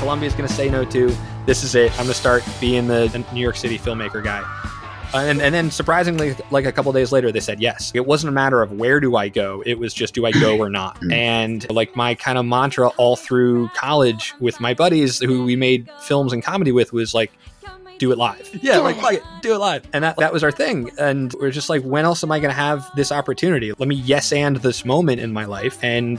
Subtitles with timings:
[0.00, 1.14] Columbia's going to say no to.
[1.46, 1.90] This is it.
[1.92, 4.40] I'm going to start being the New York City filmmaker guy.
[5.12, 7.92] Uh, and, and then surprisingly, like a couple days later, they said yes.
[7.94, 9.62] It wasn't a matter of where do I go.
[9.66, 10.98] It was just do I go or not.
[11.12, 15.90] And like my kind of mantra all through college with my buddies who we made
[16.00, 17.30] films and comedy with was like,
[17.98, 18.48] do it live.
[18.62, 19.00] Yeah, Do like it.
[19.02, 19.86] fuck it, do it live.
[19.92, 20.90] And that, that was our thing.
[20.98, 23.72] And we're just like, when else am I going to have this opportunity?
[23.72, 26.18] Let me yes and this moment in my life and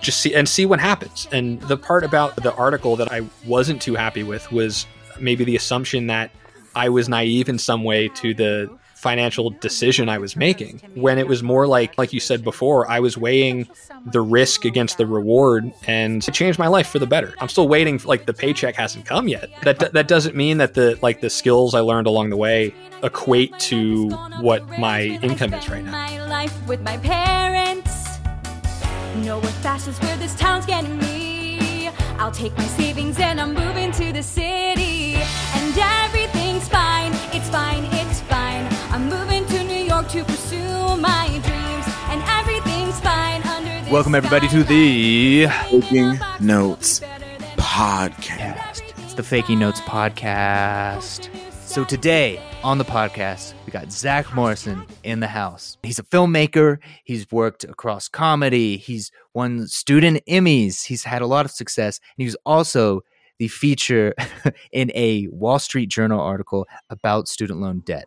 [0.00, 1.28] just see and see what happens.
[1.32, 4.86] And the part about the article that I wasn't too happy with was
[5.20, 6.30] maybe the assumption that
[6.74, 11.28] I was naive in some way to the financial decision I was making when it
[11.28, 13.68] was more like like you said before I was weighing
[14.06, 17.32] the risk against the reward and it changed my life for the better.
[17.38, 19.50] I'm still waiting like the paycheck hasn't come yet.
[19.62, 22.74] That that doesn't mean that the like the skills I learned along the way
[23.04, 24.10] equate to
[24.40, 25.92] what my income is right now.
[29.24, 31.88] Know what fast is where this town's getting me.
[32.18, 35.16] I'll take my savings and I'm moving to the city.
[35.16, 38.66] And everything's fine, it's fine, it's fine.
[38.90, 41.86] I'm moving to New York to pursue my dreams.
[42.10, 47.00] And everything's fine under the Welcome, everybody, to the Taking Notes
[47.56, 48.82] podcast.
[49.04, 51.28] It's the Faking Notes podcast.
[51.68, 55.76] So today on the podcast, we got Zach Morrison in the house.
[55.82, 56.78] He's a filmmaker.
[57.04, 58.78] He's worked across comedy.
[58.78, 60.86] He's won student Emmys.
[60.86, 61.98] He's had a lot of success.
[61.98, 63.02] And he was also
[63.38, 64.14] the feature
[64.72, 68.06] in a Wall Street Journal article about student loan debt.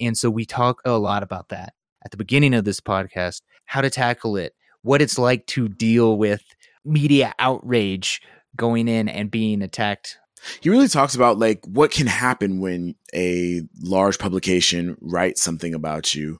[0.00, 1.74] And so we talk a lot about that
[2.06, 6.16] at the beginning of this podcast, how to tackle it, what it's like to deal
[6.16, 6.42] with
[6.86, 8.22] media outrage
[8.56, 10.18] going in and being attacked
[10.60, 16.14] He really talks about like what can happen when a large publication writes something about
[16.14, 16.38] you,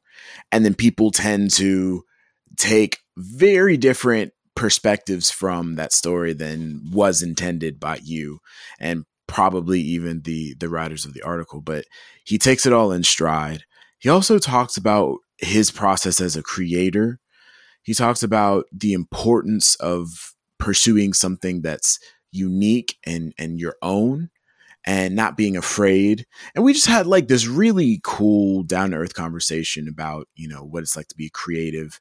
[0.52, 2.02] and then people tend to
[2.56, 8.38] take very different perspectives from that story than was intended by you,
[8.78, 11.60] and probably even the the writers of the article.
[11.60, 11.84] But
[12.24, 13.64] he takes it all in stride.
[13.98, 17.20] He also talks about his process as a creator.
[17.82, 21.98] He talks about the importance of pursuing something that's
[22.34, 24.30] unique and and your own
[24.86, 26.26] and not being afraid.
[26.54, 30.64] And we just had like this really cool down to earth conversation about you know
[30.64, 31.98] what it's like to be creative.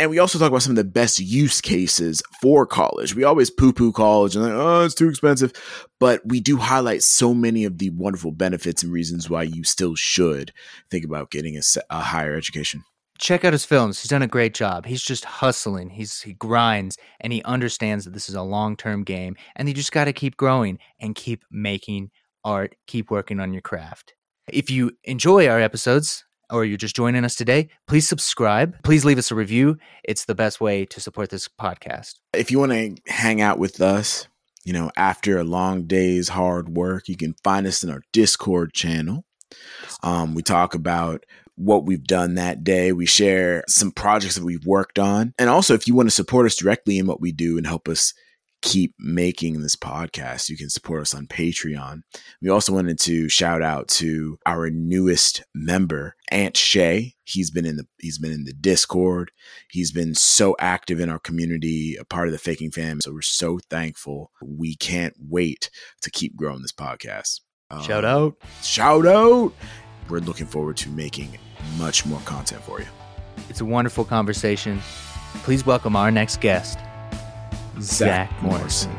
[0.00, 3.16] And we also talk about some of the best use cases for college.
[3.16, 5.52] We always poo poo college and like oh it's too expensive.
[5.98, 9.94] But we do highlight so many of the wonderful benefits and reasons why you still
[9.94, 10.52] should
[10.90, 12.84] think about getting a, a higher education
[13.18, 14.00] check out his films.
[14.00, 14.86] He's done a great job.
[14.86, 15.90] He's just hustling.
[15.90, 19.92] He's he grinds and he understands that this is a long-term game and you just
[19.92, 22.10] got to keep growing and keep making
[22.44, 24.14] art, keep working on your craft.
[24.50, 28.82] If you enjoy our episodes or you're just joining us today, please subscribe.
[28.82, 29.76] Please leave us a review.
[30.04, 32.14] It's the best way to support this podcast.
[32.32, 34.28] if you want to hang out with us,
[34.64, 38.72] you know, after a long day's hard work, you can find us in our Discord
[38.72, 39.24] channel.
[40.02, 41.24] Um, we talk about
[41.58, 42.92] what we've done that day.
[42.92, 45.34] We share some projects that we've worked on.
[45.38, 47.88] And also, if you want to support us directly in what we do and help
[47.88, 48.14] us
[48.60, 52.00] keep making this podcast, you can support us on Patreon.
[52.42, 57.14] We also wanted to shout out to our newest member, Aunt Shay.
[57.22, 59.30] He's been in the he's been in the Discord.
[59.70, 63.00] He's been so active in our community, a part of the faking fam.
[63.00, 64.32] So we're so thankful.
[64.42, 65.70] We can't wait
[66.02, 67.40] to keep growing this podcast.
[67.84, 68.36] Shout Um, out.
[68.64, 69.52] Shout out.
[70.08, 71.38] We're looking forward to making
[71.76, 72.86] much more content for you.
[73.48, 74.80] It's a wonderful conversation.
[75.42, 76.78] Please welcome our next guest,
[77.80, 78.92] Zach, Morrison.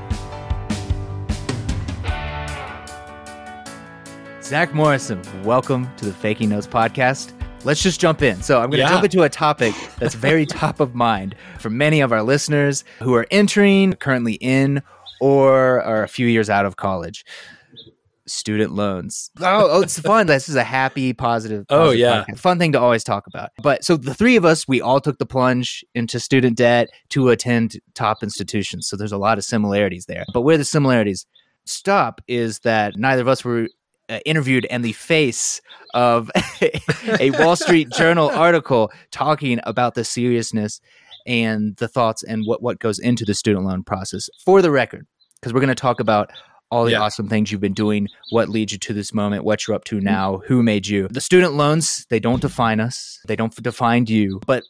[4.41, 7.33] Zach Morrison, welcome to the Faking Notes podcast.
[7.65, 8.41] Let's just jump in.
[8.41, 8.89] So, I'm going to Yeah.
[8.89, 13.13] jump into a topic that's very top of mind for many of our listeners who
[13.15, 14.81] are entering, currently in,
[15.19, 17.25] or are a few years out of college.
[18.29, 19.31] Student loans.
[19.39, 20.27] Oh, oh, it's fun.
[20.27, 21.65] This is a happy, positive.
[21.69, 22.25] Oh, yeah.
[22.25, 22.39] podcast.
[22.39, 23.49] fun thing to always talk about.
[23.61, 27.29] But so the three of us, we all took the plunge into student debt to
[27.29, 28.87] attend top institutions.
[28.87, 30.25] So there's a lot of similarities there.
[30.33, 31.25] But where the similarities
[31.65, 33.67] stop is that neither of us were
[34.09, 35.61] uh, interviewed and the face
[35.93, 36.31] of
[37.19, 40.81] a Wall Street Journal article talking about the seriousness
[41.27, 44.29] and the thoughts and what, what goes into the student loan process.
[44.43, 45.05] For the record,
[45.39, 46.31] because we're going to talk about
[46.71, 47.01] all the Yeah.
[47.01, 49.97] awesome things you've been doing, what leads you to this moment, what you're up to
[49.97, 50.05] mm-hmm.
[50.05, 51.07] now, who made you.
[51.09, 54.63] The student loans, they don't define us, they don't define you, but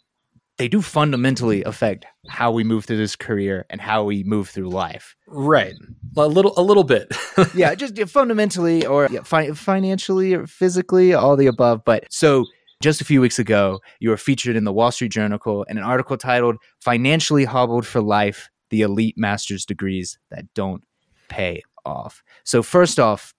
[0.57, 4.69] they do fundamentally affect how we move through this career and how we move through
[4.69, 5.15] life.
[5.25, 5.73] Right.
[6.17, 7.15] A little a little bit.
[7.55, 11.85] yeah, just fundamentally or fi- financially or physically, all the above.
[11.85, 12.45] But so
[12.81, 15.83] just a few weeks ago, you were featured in the Wall Street Journal in an
[15.83, 20.83] article titled Financially Hobbled for Life The Elite Master's Degrees That Don't
[21.29, 22.23] Pay off.
[22.43, 23.33] So first off,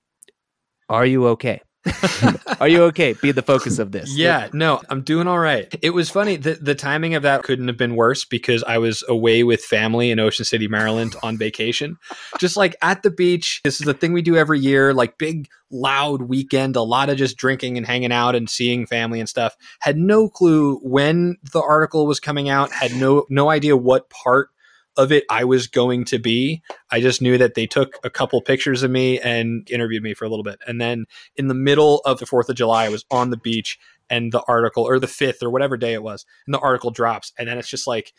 [0.88, 1.61] are you okay?
[2.61, 3.14] Are you okay?
[3.14, 4.14] Be the focus of this.
[4.14, 5.75] Yeah, no, I'm doing all right.
[5.81, 6.37] It was funny.
[6.37, 10.11] The, the timing of that couldn't have been worse because I was away with family
[10.11, 11.97] in Ocean City, Maryland on vacation.
[12.38, 13.62] Just like at the beach.
[13.64, 17.17] This is the thing we do every year, like big, loud weekend, a lot of
[17.17, 19.56] just drinking and hanging out and seeing family and stuff.
[19.81, 24.50] Had no clue when the article was coming out, had no no idea what part
[24.96, 26.62] of it I was going to be.
[26.90, 30.25] I just knew that they took a couple pictures of me and interviewed me for
[30.25, 30.58] a little bit.
[30.66, 31.06] And then
[31.37, 33.78] in the middle of the 4th of July, I was on the beach
[34.08, 37.32] and the article, or the 5th, or whatever day it was, and the article drops.
[37.38, 38.12] And then it's just like,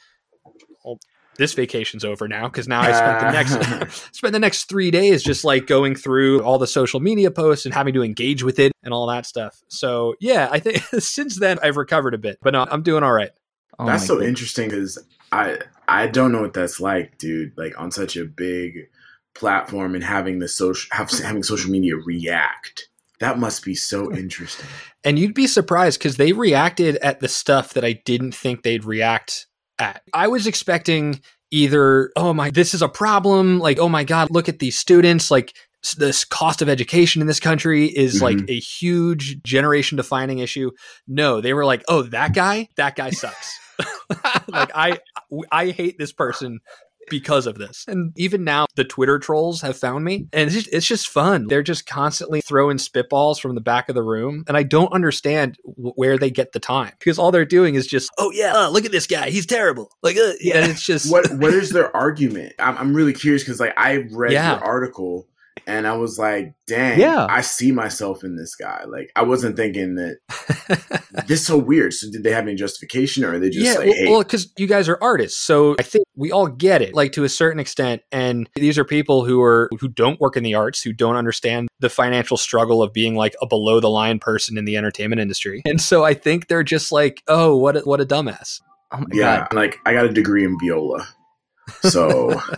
[0.86, 1.00] well,
[1.38, 5.24] this vacation's over now because now I spent the next spent the next three days
[5.24, 8.72] just like going through all the social media posts and having to engage with it
[8.84, 9.62] and all that stuff.
[9.68, 13.14] So yeah, I think since then I've recovered a bit, but no, I'm doing all
[13.14, 13.32] right.
[13.80, 14.30] Oh That's so goodness.
[14.30, 15.00] interesting because
[15.32, 15.60] I
[15.92, 17.52] I don't know what that's like, dude.
[17.58, 18.88] Like on such a big
[19.36, 22.88] platform and having the social having social media react.
[23.20, 24.66] That must be so interesting.
[25.04, 28.86] And you'd be surprised because they reacted at the stuff that I didn't think they'd
[28.86, 29.48] react
[29.78, 30.02] at.
[30.14, 31.22] I was expecting
[31.52, 33.60] either, oh my, this is a problem.
[33.60, 35.30] Like, oh my God, look at these students.
[35.30, 35.54] Like,
[35.98, 38.24] this cost of education in this country is mm-hmm.
[38.24, 40.70] like a huge generation defining issue.
[41.08, 43.60] No, they were like, oh, that guy, that guy sucks.
[44.48, 45.00] like I
[45.52, 46.60] I hate this person
[47.10, 47.86] because of this.
[47.88, 51.48] And even now, the Twitter trolls have found me, and it's just, it's just, fun.
[51.48, 55.58] They're just constantly throwing spitballs from the back of the room, and I don't understand
[55.66, 58.70] w- where they get the time because all they're doing is just, oh yeah, uh,
[58.70, 59.92] look at this guy, he's terrible.
[60.02, 62.54] Like, uh, yeah, and it's just what what is their argument?
[62.60, 64.56] I'm, I'm really curious because like I read yeah.
[64.56, 65.28] the article
[65.68, 67.26] and I was like, dang, yeah.
[67.30, 68.84] I see myself in this guy.
[68.88, 70.18] Like, I wasn't thinking that
[71.28, 71.94] this is so weird.
[71.94, 74.64] So, did they have any justification, or are they just yeah, like, well, because hey.
[74.64, 77.60] you guys are artists, so I think we all get it, like to a certain
[77.60, 78.02] extent.
[78.12, 81.70] And these are people who are who don't work in the arts, who don't understand
[81.80, 85.62] the financial struggle of being like a below the line person in the entertainment industry.
[85.66, 88.62] And so, I think they're just like, oh, what a, what a dumbass.
[88.92, 89.54] Oh yeah, God.
[89.54, 91.08] like I got a degree in viola,
[91.82, 92.42] so.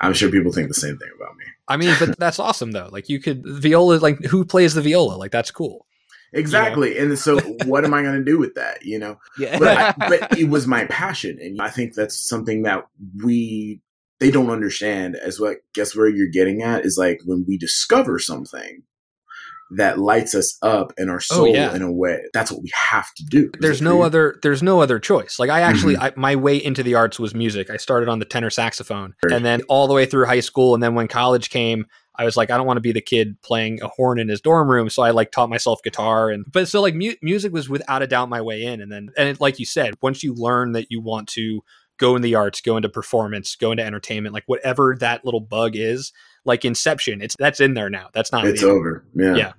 [0.00, 1.44] I'm sure people think the same thing about me.
[1.68, 2.88] I mean, but that's awesome though.
[2.90, 5.14] Like you could viola, like who plays the viola?
[5.14, 5.86] Like that's cool.
[6.32, 6.94] Exactly.
[6.94, 7.10] You know?
[7.10, 8.84] And so what am I going to do with that?
[8.84, 9.58] You know, yeah.
[9.58, 11.38] but, I, but it was my passion.
[11.40, 12.86] And I think that's something that
[13.24, 13.80] we,
[14.18, 18.18] they don't understand as what, Guess where you're getting at is like when we discover
[18.18, 18.82] something
[19.70, 21.74] that lights us up in our oh, soul oh, yeah.
[21.74, 22.20] in a way.
[22.32, 23.50] That's what we have to do.
[23.60, 25.38] There's no other there's no other choice.
[25.38, 26.04] Like I actually mm-hmm.
[26.04, 27.70] I, my way into the arts was music.
[27.70, 30.82] I started on the tenor saxophone and then all the way through high school and
[30.82, 31.86] then when college came
[32.18, 34.40] I was like, I don't want to be the kid playing a horn in his
[34.40, 37.68] dorm room, so I like taught myself guitar, and but so like mu- music was
[37.68, 40.34] without a doubt my way in, and then and it, like you said, once you
[40.34, 41.62] learn that you want to
[41.98, 45.72] go in the arts, go into performance, go into entertainment, like whatever that little bug
[45.74, 46.12] is,
[46.46, 48.08] like Inception, it's that's in there now.
[48.12, 49.04] That's not it's over.
[49.14, 49.34] Yeah.
[49.34, 49.52] Yeah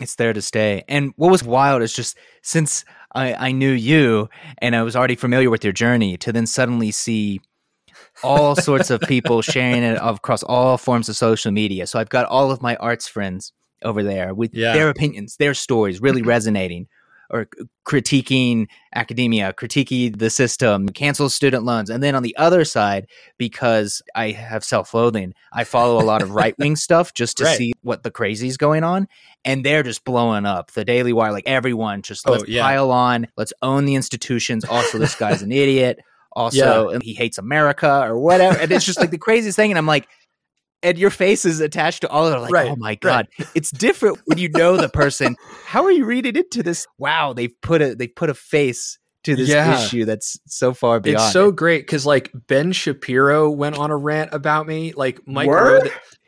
[0.00, 0.84] it's there to stay.
[0.88, 2.84] And what was wild is just since
[3.14, 4.28] I, I knew you
[4.58, 7.40] and I was already familiar with your journey to then suddenly see
[8.22, 11.86] all sorts of people sharing it across all forms of social media.
[11.86, 14.72] So I've got all of my arts friends over there with yeah.
[14.72, 16.88] their opinions, their stories really resonating
[17.30, 17.48] or
[17.86, 21.90] critiquing academia, critiquing the system, cancel student loans.
[21.90, 23.06] And then on the other side,
[23.38, 27.44] because I have self loathing, I follow a lot of right wing stuff just to
[27.44, 27.56] right.
[27.56, 29.08] see what the crazy's going on.
[29.44, 32.62] And they're just blowing up the Daily Wire, like everyone just let's oh, yeah.
[32.62, 34.64] pile on, let's own the institutions.
[34.64, 35.98] Also, this guy's an idiot.
[36.36, 36.98] Also, yeah.
[37.00, 38.58] he hates America or whatever.
[38.58, 39.70] And it's just like the craziest thing.
[39.70, 40.08] And I'm like,
[40.84, 42.38] and your face is attached to all of it.
[42.38, 43.48] Like, right, oh my god, right.
[43.54, 45.34] it's different when you know the person.
[45.64, 46.86] How are you reading into this?
[46.98, 49.78] Wow, they've put a they put a face to this yeah.
[49.78, 51.24] issue that's so far beyond.
[51.24, 51.56] It's so it.
[51.56, 54.92] great because like Ben Shapiro went on a rant about me.
[54.92, 55.80] Like Mike Rowe,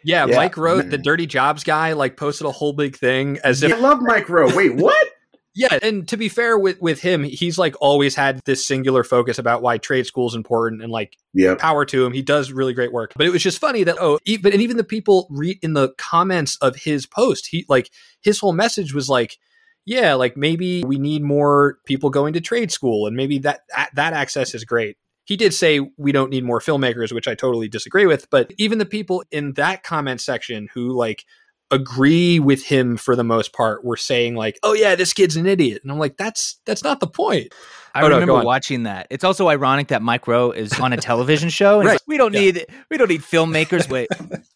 [0.05, 1.03] yeah, yeah, Mike Rowe, the mm.
[1.03, 4.55] Dirty Jobs guy, like posted a whole big thing as if I love Mike Rowe.
[4.57, 5.09] Wait, what?
[5.57, 9.39] Yeah, and to be fair with with him, he's like always had this singular focus
[9.39, 11.59] about why trade school is important and like yep.
[11.59, 12.13] power to him.
[12.13, 13.15] He does really great work.
[13.17, 15.95] But it was just funny that oh, but and even the people read in the
[15.97, 19.39] comments of his post, he like his whole message was like
[19.87, 23.61] yeah, like maybe we need more people going to trade school and maybe that
[23.95, 24.99] that access is great.
[25.25, 28.79] He did say we don't need more filmmakers, which I totally disagree with, but even
[28.79, 31.25] the people in that comment section who like
[31.71, 35.47] agree with him for the most part were saying like, "Oh yeah, this kid's an
[35.47, 37.53] idiot," and I'm like, "That's that's not the point."
[37.97, 39.07] I oh, remember no, watching that.
[39.09, 41.79] It's also ironic that Mike Rowe is on a television show.
[41.79, 41.93] right.
[41.93, 42.41] Like, we don't yeah.
[42.41, 43.89] need we don't need filmmakers.
[43.89, 44.09] Wait,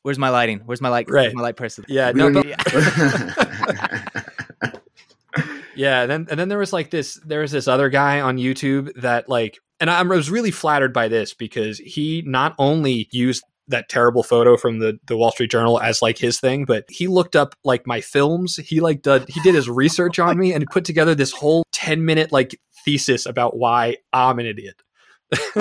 [0.02, 0.61] where's my lighting?
[0.67, 1.09] Where's my light?
[1.09, 1.23] Right.
[1.23, 1.87] Where's my light person?
[1.88, 2.57] Yeah, no, but, yeah.
[5.75, 6.07] yeah.
[6.07, 7.19] Then and then there was like this.
[7.25, 11.09] There was this other guy on YouTube that like, and I was really flattered by
[11.09, 15.81] this because he not only used that terrible photo from the the Wall Street Journal
[15.81, 18.57] as like his thing, but he looked up like my films.
[18.57, 22.05] He like did he did his research on me and put together this whole 10
[22.05, 24.83] minute like thesis about why I'm an idiot.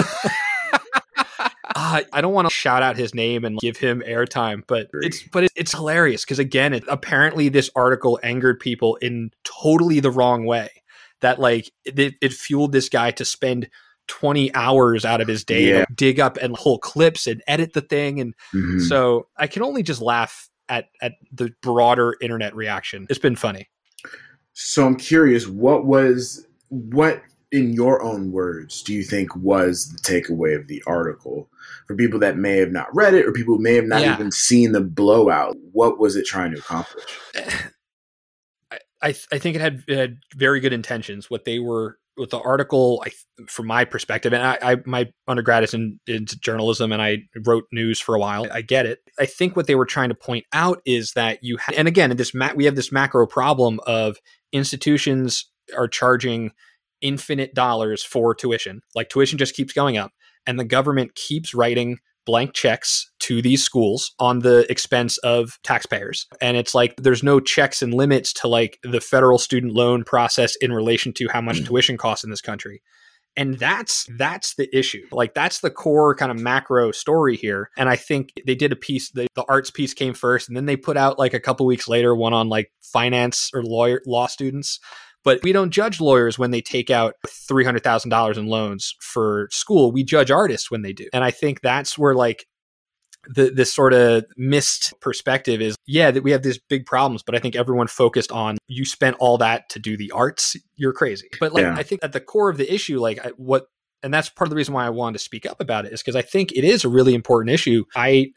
[1.76, 5.24] Uh, I don't want to shout out his name and give him airtime, but it's
[5.32, 10.12] but it, it's hilarious because again, it, apparently this article angered people in totally the
[10.12, 10.70] wrong way.
[11.22, 13.70] That like it, it fueled this guy to spend
[14.10, 15.86] 20 hours out of his day Yeah.
[15.86, 18.82] to dig up and pull clips and edit the thing and Mhm.
[18.82, 23.08] so I can only just laugh at at the broader internet reaction.
[23.10, 23.70] It's been funny.
[24.54, 29.98] So I'm curious, what was what in your own words do you think was the
[30.00, 31.50] takeaway of the article
[31.88, 34.14] for people that may have not read it or people who may have not Yeah.
[34.14, 35.56] even seen the blowout?
[35.72, 37.06] What was it trying to accomplish?
[38.72, 41.30] I I, th- I think it had, it had very good intentions.
[41.30, 43.12] What they were with the article, I,
[43.48, 47.64] from my perspective, and I, I my undergrad is in, in journalism, and I wrote
[47.72, 48.46] news for a while.
[48.52, 49.00] I get it.
[49.20, 52.16] I think what they were trying to point out is that you, ha- and again,
[52.18, 54.18] this ma- we have this macro problem of
[54.52, 56.52] institutions are charging
[57.02, 58.82] infinite dollars for tuition.
[58.94, 60.12] Like tuition just keeps going up,
[60.46, 66.28] and the government keeps writing blank checks to these schools on the expense of taxpayers.
[66.40, 70.56] And it's like there's no checks and limits to like the federal student loan process
[70.58, 71.66] in relation to how much mm.
[71.66, 72.84] tuition costs in this country.
[73.36, 75.08] And that's that's the issue.
[75.12, 77.72] Like that's the core kind of macro story here.
[77.76, 80.68] And I think they did a piece the, the arts piece came first and then
[80.68, 84.28] they put out like a couple weeks later one on like finance or lawyer law
[84.28, 84.80] students
[85.24, 89.92] but we don't judge lawyers when they take out $300,000 in loans for school.
[89.92, 91.08] We judge artists when they do.
[91.14, 92.46] And I think that's where like
[93.28, 97.36] the this sort of missed perspective is yeah that we have these big problems but
[97.36, 101.28] i think everyone focused on you spent all that to do the arts you're crazy
[101.40, 101.76] but like Yeah.
[101.76, 103.66] i think at the core of the issue like I, what
[104.04, 106.02] and that's part of the reason why i wanted to speak up about it is
[106.02, 108.32] because i think it is a really important issue i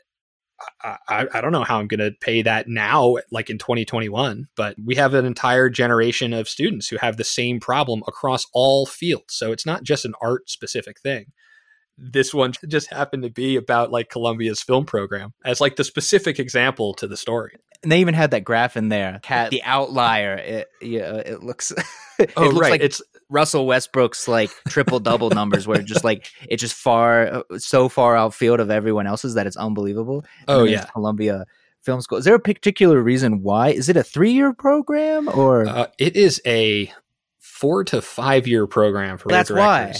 [0.82, 4.76] I, I don't know how I'm going to pay that now, like in 2021, but
[4.84, 9.34] we have an entire generation of students who have the same problem across all fields.
[9.34, 11.26] So it's not just an art specific thing.
[11.98, 16.38] This one just happened to be about like Columbia's film program as like the specific
[16.38, 17.56] example to the story.
[17.82, 19.18] And they even had that graph in there.
[19.22, 20.34] Cat, the outlier.
[20.34, 21.72] It, yeah, it looks.
[22.18, 22.70] it Oh, looks right.
[22.72, 23.02] like it's
[23.32, 28.60] Russell Westbrook's like triple double numbers, where just like it's just far so far outfield
[28.60, 30.24] of everyone else's that it's unbelievable.
[30.46, 30.84] Oh yeah.
[30.84, 31.46] Columbia
[31.80, 32.18] Film School.
[32.18, 33.70] Is there a particular reason why?
[33.70, 36.92] Is it a three year program or Uh, it is a
[37.38, 39.94] four to five year program for That's why.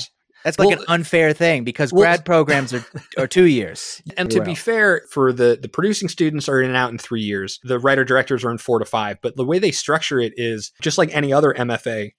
[0.45, 2.85] that's like well, an unfair thing because well- grad programs are
[3.17, 4.03] are two years.
[4.17, 7.23] And to be fair, for the the producing students are in and out in three
[7.23, 7.61] years.
[7.65, 9.19] The writer directors are in four to five.
[9.23, 12.13] But the way they structure it is just like any other MFA.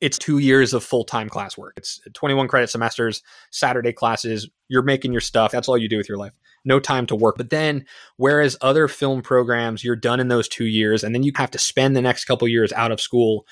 [0.00, 1.72] It's two years of full time classwork.
[1.76, 4.48] It's 21 credit semesters, Saturday classes.
[4.68, 5.50] You're making your stuff.
[5.50, 6.32] That's all you do with your life.
[6.64, 7.36] No time to work.
[7.36, 7.84] But then,
[8.16, 11.58] whereas other film programs, you're done in those two years, and then you have to
[11.58, 13.46] spend the next couple years out of school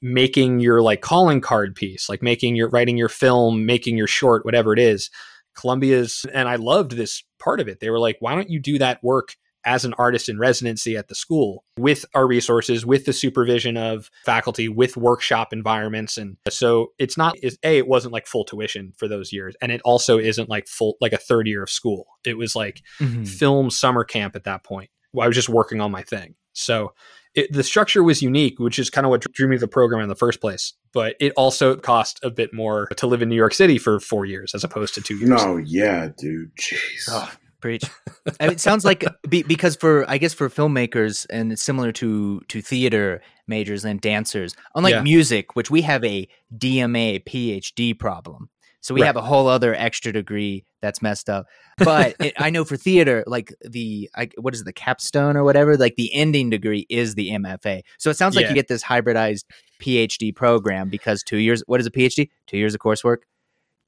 [0.00, 4.44] making your like calling card piece, like making your writing your film, making your short,
[4.44, 5.10] whatever it is.
[5.54, 7.80] Columbia's, and I loved this part of it.
[7.80, 11.08] They were like, why don't you do that work as an artist in residency at
[11.08, 16.16] the school with our resources, with the supervision of faculty, with workshop environments?
[16.16, 19.54] And so it's not, is A, it wasn't like full tuition for those years.
[19.60, 22.06] And it also isn't like full, like a third year of school.
[22.24, 23.26] It was like Mhm.
[23.28, 24.90] film summer camp at that point.
[25.20, 26.34] I was just working on my thing.
[26.52, 26.92] So
[27.34, 30.02] it, the structure was unique, which is kind of what drew me to the program
[30.02, 30.74] in the first place.
[30.92, 34.24] But it also cost a bit more to live in New York City for four
[34.24, 35.28] years as opposed to two years.
[35.30, 36.54] No, yeah, dude.
[36.56, 37.08] Jeez.
[37.08, 37.84] Oh, preach.
[38.40, 42.60] It sounds like be, because for I guess for filmmakers and it's similar to to
[42.60, 45.02] theater majors and dancers, unlike Yeah.
[45.02, 48.50] music, which we have a DMA PhD problem.
[48.80, 49.06] So we Right.
[49.06, 51.46] have a whole other extra degree that's messed up.
[51.78, 55.42] But it, I know for theater, like the I, what is it, the capstone or
[55.42, 57.80] whatever, like the ending degree is the MFA.
[57.98, 58.50] So it sounds like Yeah.
[58.50, 59.44] you get this hybridized
[59.80, 61.62] PhD program because two years.
[61.66, 62.28] What is a PhD?
[62.46, 63.18] Two years of coursework,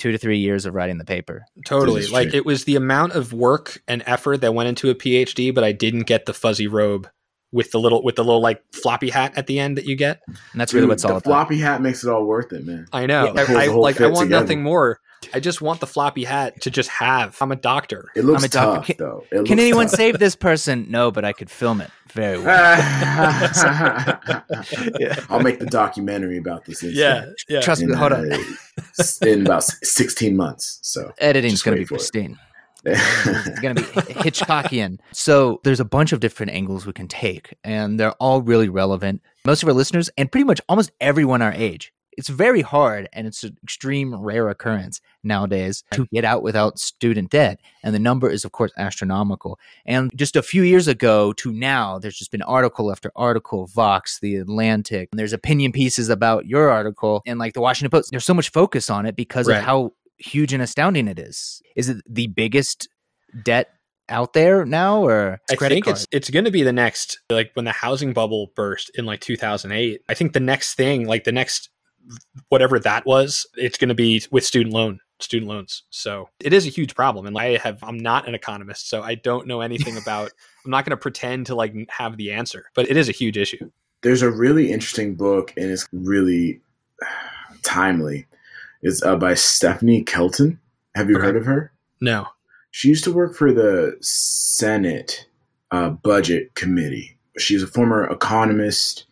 [0.01, 1.45] two to three years of writing the paper.
[1.65, 2.07] Totally.
[2.09, 2.39] Like true.
[2.39, 5.73] it was the amount of work and effort that went into a PhD, but I
[5.73, 7.09] didn't get the fuzzy robe
[7.53, 10.21] with the little with the little like floppy hat at the end that you get.
[10.27, 11.25] And that's really what's all the about.
[11.25, 12.87] floppy hat makes it all worth it, man.
[12.93, 13.33] I know.
[13.35, 13.45] Yeah.
[13.49, 14.43] I, I like I want together.
[14.43, 15.01] nothing more.
[15.35, 17.37] I just want the floppy hat to just have.
[17.41, 18.09] I'm a doctor.
[18.17, 18.77] It looks I'm a doctor.
[18.79, 19.25] tough, Can- though.
[19.31, 19.97] It Can anyone tough.
[19.97, 20.87] save this person?
[20.89, 22.47] No, but I could film it very well.
[24.99, 25.17] yeah.
[25.29, 26.83] I'll make the documentary about this.
[26.83, 27.17] Yeah.
[27.19, 27.61] incident Yeah.
[27.61, 27.93] Trust me.
[27.93, 28.33] in, Hold on.
[28.33, 28.39] uh,
[28.99, 30.79] s- in about 16 months.
[30.83, 31.99] So Editing's just going to be for it.
[31.99, 32.39] pristine.
[32.87, 35.01] It's going to be Hitchcockian.
[35.13, 39.21] So there's a bunch of different angles we can take, and they're all really relevant.
[39.45, 43.27] Most of our listeners, and pretty much almost everyone our age, it's very hard and
[43.27, 47.59] it's an extreme rare occurrence nowadays to get out without student debt.
[47.83, 49.59] And the number is, of course, astronomical.
[49.85, 54.21] And just a few years ago to now, there's just been article after article, Vox,
[54.21, 58.11] The Atlantic, and there's opinion pieces about your article and like the Washington Post.
[58.13, 59.59] There's so much focus on it because Right.
[59.59, 61.63] of how huge and astounding it is.
[61.77, 62.89] Is it the biggest
[63.43, 63.69] debt
[64.11, 65.97] out there now or I think card?
[65.97, 69.21] it's it's going to be the next like when the housing bubble burst in like
[69.21, 70.01] 2008.
[70.09, 71.71] I think the next thing, like the next
[72.49, 75.83] whatever that was, it's going to be with student loan student loans.
[75.91, 79.15] So it is a huge problem, and I have I'm not an economist, so I
[79.17, 80.33] don't know anything about.
[80.65, 83.37] I'm not going to pretend to like have the answer, but it is a huge
[83.37, 83.71] issue.
[84.03, 86.61] There's a really interesting book, and it's really
[87.63, 88.27] timely.
[88.83, 90.59] It's uh, by Stephanie Kelton.
[90.95, 91.27] Have you Okay.
[91.27, 91.73] heard of her?
[92.01, 92.27] No,
[92.71, 95.27] She used to work for the Senate
[95.71, 97.17] uh, Budget Committee.
[97.39, 99.05] She's a former economist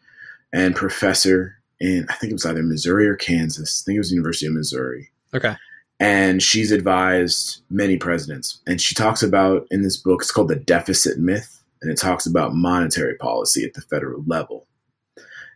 [0.55, 3.83] and professor in, I think it was either Missouri or Kansas.
[3.83, 5.11] I think it was the University of Missouri.
[5.35, 5.55] okay,
[6.01, 8.61] And she's advised many presidents.
[8.67, 12.27] And she talks about in this book, it's called The Deficit Myth, and it talks
[12.27, 14.67] about monetary policy at the federal level.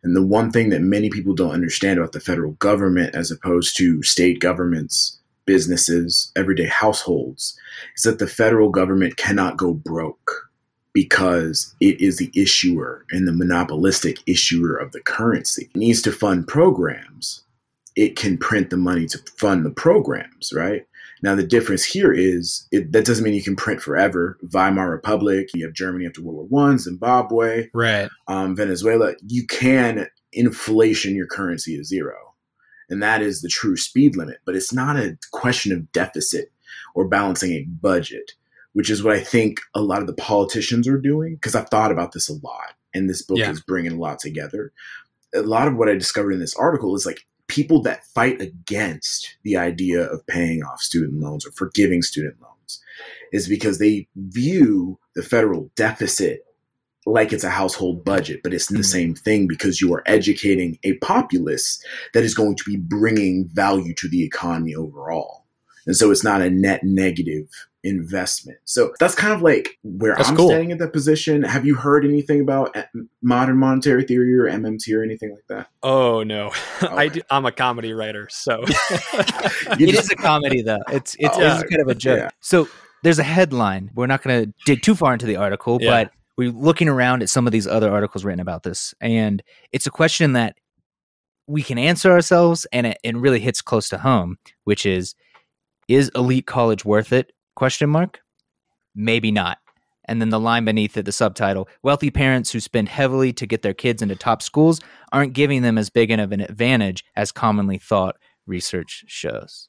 [0.04, 3.76] And the one thing that many people don't understand about the federal government as opposed
[3.76, 7.56] to state governments, businesses, everyday households
[7.96, 10.50] is that the federal government cannot go broke
[10.92, 15.70] because it is the issuer and the monopolistic issuer of the currency.
[15.74, 17.42] It needs to fund programs.
[17.96, 20.86] It can print the money to fund the programs, right?
[21.22, 24.38] Now the difference here is it, that doesn't mean you can print forever.
[24.52, 30.08] Weimar Republic, you have Germany after World War One, Zimbabwe, right, um, Venezuela, you can
[30.32, 32.34] inflation your currency to zero.
[32.90, 34.38] And that is the true speed limit.
[34.44, 36.52] But it's not a question of deficit
[36.94, 38.32] or balancing a budget,
[38.72, 41.34] which is what I think a lot of the politicians are doing.
[41.34, 42.74] Because I've thought about this a lot.
[42.94, 43.50] And this book Yeah.
[43.50, 44.72] is bringing a lot together.
[45.34, 49.36] A lot of what I discovered in this article is like people that fight against
[49.44, 52.80] the idea of paying off student loans or forgiving student loans
[53.32, 56.44] is because they view the federal deficit
[57.04, 58.84] like it's a household budget, but it's the Mhm.
[58.84, 61.82] same thing because you are educating a populace
[62.14, 65.44] that is going to be bringing value to the economy overall.
[65.86, 67.48] And so it's not a net negative
[67.84, 68.58] investment.
[68.64, 70.48] So that's kind of like where That's I'm cool.
[70.48, 71.42] standing at that position.
[71.42, 72.84] Have you heard anything about uh,
[73.22, 75.68] modern monetary theory or MMT or anything like that?
[75.82, 78.60] oh no, I do, I'm a comedy writer, so
[79.78, 80.78] You It just- is a comedy though.
[80.90, 82.18] It's it's, Oh, it's kind of a joke.
[82.18, 82.28] yeah.
[82.40, 82.68] So
[83.02, 83.90] there's a headline.
[83.94, 86.04] We're not going to dig too far into the article, Yeah.
[86.04, 89.42] but we're looking around at some of these other articles written about this, and
[89.72, 90.56] it's a question that
[91.48, 95.14] we can answer ourselves, and it, it really hits close to home, which is:
[95.88, 97.32] Is elite college worth it?
[97.54, 98.20] Question mark.
[98.94, 99.58] Maybe not.
[100.06, 103.62] And then the line beneath it, the subtitle: Wealthy parents who spend heavily to get
[103.62, 104.80] their kids into top schools
[105.12, 108.16] aren't giving them as big of an advantage as commonly thought.
[108.46, 109.68] Research shows.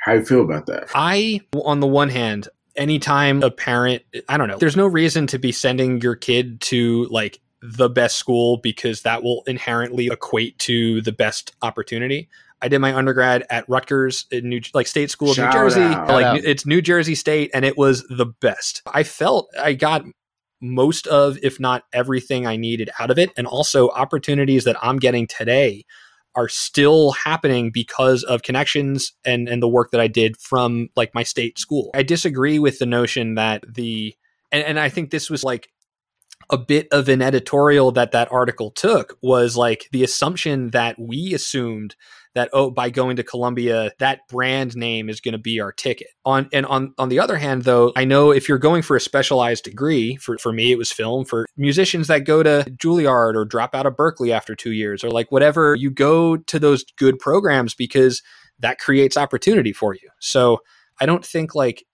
[0.00, 0.88] How do you feel about that?
[0.94, 5.38] I, on the one hand, anytime a parent, I don't know, there's no reason to
[5.38, 11.00] be sending your kid to like the best school because that will inherently equate to
[11.02, 12.28] the best opportunity.
[12.60, 15.80] I did my undergrad at Rutgers in New, like State School of Shout New Jersey.
[15.80, 16.08] out.
[16.08, 16.44] Like out.
[16.44, 18.82] it's New Jersey State, and it was the best.
[18.86, 20.04] I felt I got
[20.60, 24.98] most of, if not everything, I needed out of it, and also opportunities that I'm
[24.98, 25.84] getting today
[26.34, 31.14] are still happening because of connections and and the work that I did from like
[31.14, 31.90] my state school.
[31.94, 34.14] I disagree with the notion that the
[34.50, 35.68] and, and I think this was like
[36.50, 41.34] a bit of an editorial that that article took was like the assumption that we
[41.34, 41.94] assumed
[42.34, 46.08] that oh by going to Columbia that brand name is going to be our ticket.
[46.24, 49.00] On and on on the other hand though, I know if you're going for a
[49.00, 53.44] specialized degree, for for me it was film, for musicians that go to Juilliard or
[53.44, 57.18] drop out of Berklee after 2 years or like whatever, you go to those good
[57.18, 58.22] programs because
[58.58, 60.08] that creates opportunity for you.
[60.20, 60.58] So,
[61.00, 61.84] I don't think like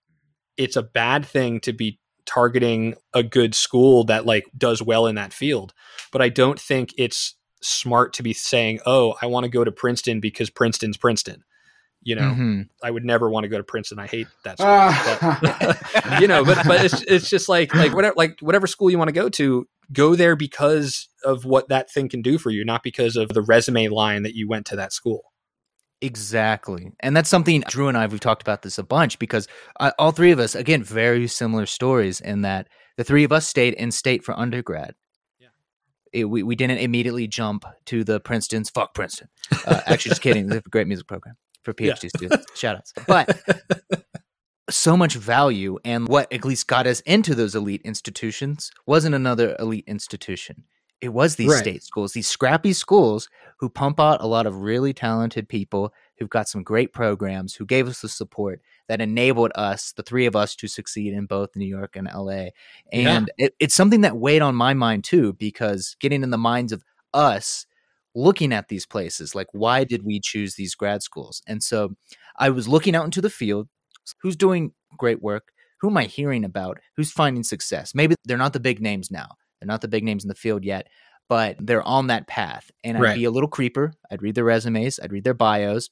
[0.57, 5.17] it's a bad thing to be targeting a good school that like does well in
[5.17, 5.75] that field,
[6.11, 9.73] but I don't think it's smart to be saying, "Oh, I want to go to
[9.73, 11.45] Princeton because Princeton's Princeton."
[12.03, 12.69] You know, Mhm.
[12.83, 13.99] I would never want to go to Princeton.
[13.99, 14.67] I hate that school.
[14.69, 15.39] Ah.
[15.41, 18.99] but, you know, but but it's it's just like like whatever like whatever school you
[18.99, 22.63] want to go to, go there because of what that thing can do for you,
[22.65, 25.33] not because of the resume line that you went to that school.
[26.03, 26.93] Exactly.
[27.01, 29.49] And that's something Drew and I, we've talked about this a bunch because
[29.81, 33.49] uh, all three of us, again, very similar stories in that the three of us
[33.49, 34.95] stayed in state for undergrad.
[36.15, 36.21] Yeah.
[36.21, 39.29] It, we, we didn't immediately jump to the Princeton's, fuck Princeton.
[39.67, 40.47] Uh, actually, just kidding.
[40.47, 41.93] They have a great music program for Yeah.
[41.95, 42.47] PhD students.
[42.59, 42.93] Shout outs.
[43.07, 43.39] But
[44.71, 45.79] so much value.
[45.85, 50.65] And what at least got us into those elite institutions wasn't another elite institution.
[51.01, 51.59] it was these Right.
[51.59, 56.31] state schools, these scrappy schools who pump out a lot of really talented people who've
[56.31, 60.37] got some great programs, who gave us the support that enabled us, the three of
[60.37, 62.49] us, to succeed in both New York and LA.
[62.93, 63.17] Yeah.
[63.17, 66.73] And it, it's something that weighed on my mind too, because getting in the minds
[66.73, 67.67] of us
[68.15, 71.43] looking at these places, like why did we choose these grad schools?
[71.47, 71.95] And so
[72.39, 73.69] I was looking out into the field,
[74.23, 75.51] who's doing great work,
[75.81, 77.95] who am I hearing about, who's finding success?
[77.95, 80.65] Maybe they're not the big names now, they're not the big names in the field
[80.65, 80.89] yet,
[81.29, 82.71] but they're on that path.
[82.85, 83.15] And I'd Right.
[83.17, 83.95] be a little creeper.
[84.11, 85.91] I'd read their resumes, I'd read their bios,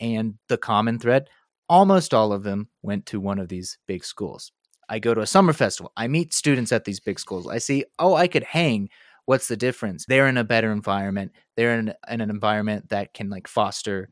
[0.00, 1.28] and the common thread
[1.70, 4.52] almost all of them went to one of these big schools.
[4.88, 5.92] I go to a summer festival.
[5.96, 7.46] I meet students at these big schools.
[7.46, 8.90] I see, oh, I could hang.
[9.26, 10.04] What's the difference?
[10.04, 11.30] They're in a better environment.
[11.56, 14.08] They're in, in an environment that can like foster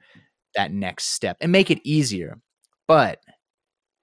[0.55, 2.39] that next step and make it easier.
[2.87, 3.21] But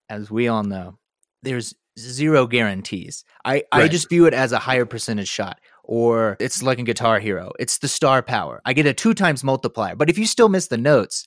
[0.10, 1.00] as we all know,
[1.42, 3.24] there's zero guarantees.
[3.46, 7.20] I, I just view it as a higher percentage shot, or it's like a guitar
[7.20, 7.54] hero.
[7.58, 8.62] It's the star power.
[8.66, 9.96] I get a two times multiplier.
[9.96, 11.26] But if you still miss the notes,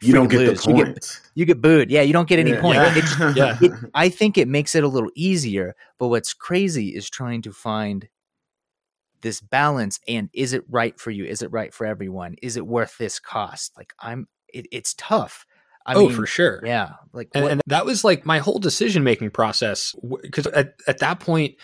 [0.00, 0.62] You don't get lose.
[0.62, 1.90] the You get- you get booed.
[1.90, 2.60] Yeah, you don't get any Yeah.
[2.60, 2.76] point.
[2.76, 3.32] Yeah.
[3.36, 3.58] Yeah.
[3.60, 5.74] it, I think it makes it a little easier.
[5.98, 8.08] But what's crazy is trying to find
[9.20, 11.24] this balance and is it right for you?
[11.24, 12.36] Is it right for everyone?
[12.42, 13.76] Is it worth this cost?
[13.76, 15.46] Like I'm, it, it's tough.
[15.84, 16.60] I oh, mean, for sure.
[16.64, 20.98] Yeah, like and, and that was like my whole decision making process because at, at
[20.98, 21.54] that point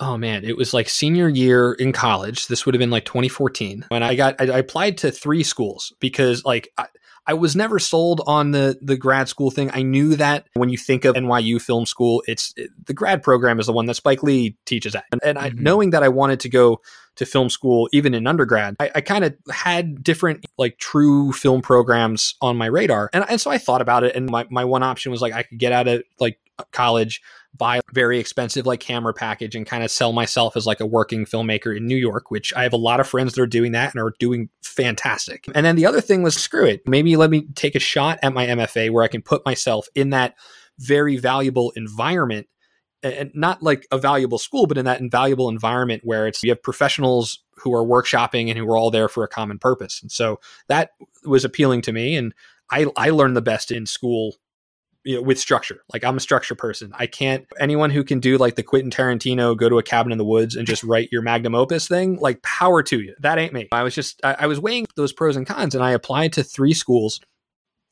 [0.00, 3.84] oh man it was like senior year in college this would have been like 2014
[3.88, 6.86] when i got i, I applied to three schools because like I,
[7.28, 9.70] I was never sold on the the grad school thing.
[9.74, 13.60] I knew that when you think of NYU Film School, it's it, the grad program
[13.60, 15.58] is the one that Spike Lee teaches at, and, and I, Mhm.
[15.60, 16.80] knowing that I wanted to go
[17.16, 21.60] to film school even in undergrad, I, I kind of had different like true film
[21.62, 24.16] programs on my radar, and, and so I thought about it.
[24.16, 26.38] And my my one option was like I could get out of like
[26.72, 27.20] college
[27.56, 31.24] buy very expensive like camera package and kind of sell myself as like a working
[31.24, 33.94] filmmaker in New York, which I have a lot of friends that are doing that
[33.94, 35.46] and are doing fantastic.
[35.54, 36.86] And then the other thing was screw it.
[36.86, 40.10] Maybe let me take a shot at my MFA where I can put myself in
[40.10, 40.34] that
[40.78, 42.46] very valuable environment
[43.02, 46.62] and not like a valuable school, but in that invaluable environment where it's you have
[46.62, 50.00] professionals who are workshopping and who are all there for a common purpose.
[50.02, 50.90] And so that
[51.24, 52.16] was appealing to me.
[52.16, 52.34] And
[52.70, 54.34] I, I learned the best in school
[55.08, 55.82] you know, with structure.
[55.90, 56.92] Like I'm a structure person.
[56.94, 60.18] I can't anyone who can do like the Quentin Tarantino go to a cabin in
[60.18, 63.14] the woods and just write your magnum opus thing, like power to you.
[63.20, 63.68] That ain't me.
[63.72, 66.42] I was just I, I was weighing those pros and cons and I applied to
[66.44, 67.20] three schools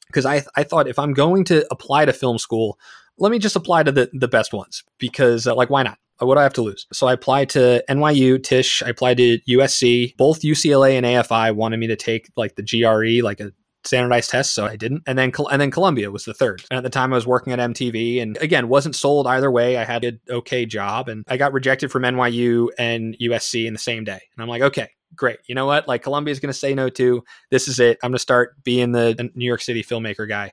[0.09, 2.79] because I I thought if I'm going to apply to film school,
[3.17, 5.97] let me just apply to the the best ones because uh, like why not?
[6.19, 6.87] What do I have to lose?
[6.93, 8.83] So I applied to NYU, Tisch.
[8.83, 10.17] I applied to USC.
[10.19, 13.53] Both UCLA and AFI wanted me to take like the GRE, like a
[13.87, 15.03] standardized tests, so I didn't.
[15.07, 16.65] And then and then Columbia was the third.
[16.71, 19.77] And at the time, I was working at MTV, and again, wasn't sold either way.
[19.77, 23.79] I had an okay job, and I got rejected from NYU and USC in the
[23.79, 24.21] same day.
[24.37, 25.39] And I'm like, okay, great.
[25.47, 25.89] You know what?
[25.89, 27.23] Like Columbia's going to say no to.
[27.51, 27.99] This is it.
[28.03, 30.53] I'm going to start being the New York City filmmaker guy.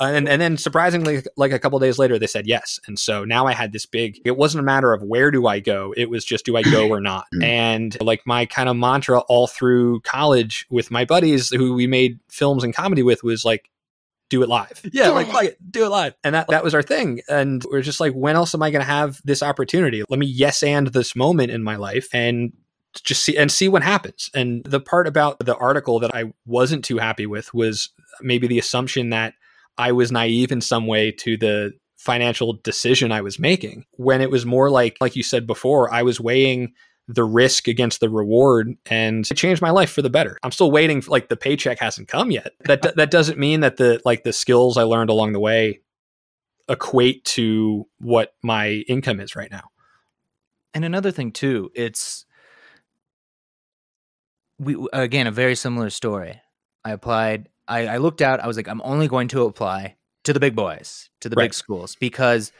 [0.00, 2.78] Uh, and and then surprisingly, like a couple days later, they said yes.
[2.86, 4.20] And so now I had this big.
[4.24, 5.92] It wasn't a matter of where do I go.
[5.96, 7.26] It was just do I go or not.
[7.38, 7.44] Mm.
[7.44, 12.18] and like my kind of mantra all through college with my buddies who we made
[12.30, 13.68] films and comedy with was like,
[14.28, 14.80] do it live.
[14.92, 16.14] Yeah, like fuck it, do it live.
[16.24, 17.20] And that that was our thing.
[17.28, 20.02] And we're just like, when else am I going to have this opportunity?
[20.08, 22.52] Let me yes and this moment in my life and
[23.04, 24.30] just see and see what happens.
[24.34, 28.58] And the part about the article that I wasn't too happy with was maybe the
[28.58, 29.34] assumption that
[29.78, 34.30] I was naive in some way to the financial decision I was making when it
[34.30, 36.72] was more like like you said before I was weighing
[37.08, 40.36] the risk against the reward and it changed my life for the better.
[40.42, 42.52] I'm still waiting for, like the paycheck hasn't come yet.
[42.66, 45.80] That that doesn't mean that the like the skills I learned along the way
[46.68, 49.64] equate to what my income is right now.
[50.74, 52.26] And another thing too, it's
[54.58, 56.40] we again a very similar story.
[56.84, 57.48] I applied.
[57.68, 58.40] I, I looked out.
[58.40, 61.44] I was like, I'm only going to apply to the big boys, to the Right.
[61.44, 62.52] big schools, because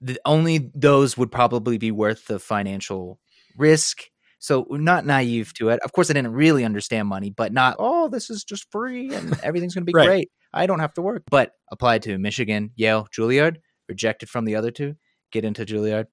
[0.00, 3.20] the, only those would probably be worth the financial
[3.56, 4.04] risk.
[4.38, 5.80] So not naive to it.
[5.84, 9.38] Of course, I didn't really understand money, but not oh, this is just free and
[9.42, 10.06] everything's going to be Right.
[10.06, 10.30] great.
[10.52, 11.24] I don't have to work.
[11.30, 13.56] But applied to Michigan, Yale, Juilliard,
[13.88, 14.94] rejected from the other two.
[15.32, 16.06] Get into Juilliard,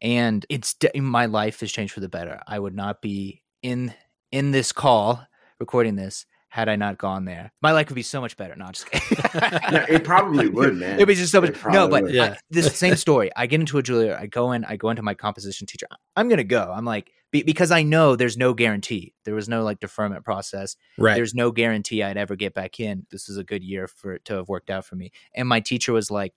[0.00, 2.40] and it's my life has changed for the better.
[2.46, 3.92] I would not be in
[4.30, 5.26] in this call
[5.58, 7.52] recording this had I not gone there.
[7.62, 8.54] My life would be so much better.
[8.54, 9.24] Not just kidding.
[9.72, 10.94] No, it probably would, man.
[10.94, 11.56] It'd be just so much.
[11.66, 12.14] No, but would.
[12.14, 12.24] Yeah.
[12.24, 13.32] I, this same story.
[13.34, 14.16] I get into a Juilliard.
[14.16, 14.64] I go in.
[14.64, 15.88] I go into my composition teacher.
[16.14, 16.72] I'm gonna go.
[16.72, 19.14] I'm like be, because I know there's no guarantee.
[19.24, 20.76] There was no like deferment process.
[20.96, 21.16] Right.
[21.16, 23.04] There's no guarantee I'd ever get back in.
[23.10, 25.10] This is a good year for it to have worked out for me.
[25.34, 26.34] And my teacher was like,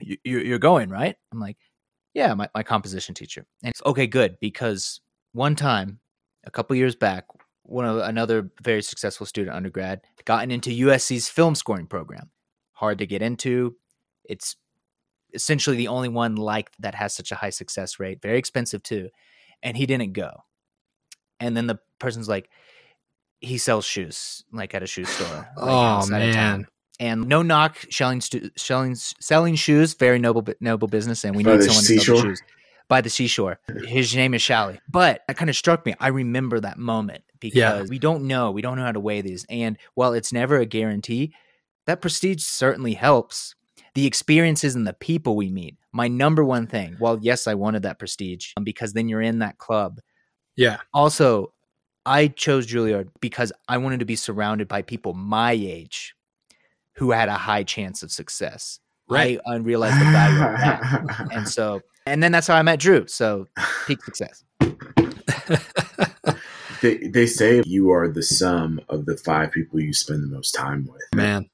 [0.00, 1.56] "You- "You're you're going right?" I'm like,
[2.12, 3.46] "Yeah." My my composition teacher.
[3.62, 5.00] And it's okay, good because
[5.32, 6.00] one time,
[6.44, 7.24] a couple years back,
[7.64, 12.30] one of another very successful student undergrad gotten into USC's film scoring program.
[12.72, 13.76] Hard to get into.
[14.24, 14.56] It's
[15.32, 18.20] essentially the only one like that has such a high success rate.
[18.22, 19.08] Very expensive too,
[19.62, 20.44] and he didn't go.
[21.40, 22.48] And then the person's like,
[23.40, 25.26] he sells shoes like at a shoe store.
[25.28, 26.60] Like Oh outside of town.
[26.60, 26.66] man.
[27.00, 31.42] And no knock, selling stu- selling selling shoes, very noble bu- noble business, and we
[31.42, 32.40] need someone to sell shoes
[32.88, 33.58] by the seashore.
[33.86, 34.80] His name is Shally.
[34.88, 35.94] But that kind of struck me.
[36.00, 37.82] I remember that moment because Yeah.
[37.88, 40.66] we don't know, we don't know how to weigh these, and while it's never a
[40.66, 41.34] guarantee,
[41.86, 43.54] that prestige certainly helps.
[43.94, 45.76] The experiences and the people we meet.
[45.92, 46.96] My number one thing.
[46.98, 50.00] Well, yes, I wanted that prestige um, because then you're in that club.
[50.56, 50.78] Yeah.
[50.92, 51.52] Also,
[52.04, 56.14] I chose Juilliard because I wanted to be surrounded by people my age
[56.96, 58.80] who had a high chance of success.
[59.08, 59.38] Right.
[59.46, 61.28] I, I realized the value of that.
[61.32, 63.06] And so, and then that's how I met Drew.
[63.06, 63.46] So,
[63.86, 64.44] peak success.
[66.82, 70.52] they they say you are the sum of the five people you spend the most
[70.52, 71.02] time with.
[71.14, 71.48] Man.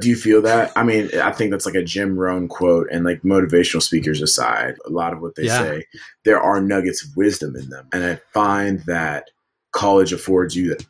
[0.00, 0.72] Do you feel that?
[0.76, 4.74] I mean, I think that's like a Jim Rohn quote, and like motivational speakers aside,
[4.84, 5.58] a lot of what they Yeah.
[5.58, 5.84] say,
[6.24, 9.30] there are nuggets of wisdom in them, and I find that
[9.72, 10.84] college affords you that,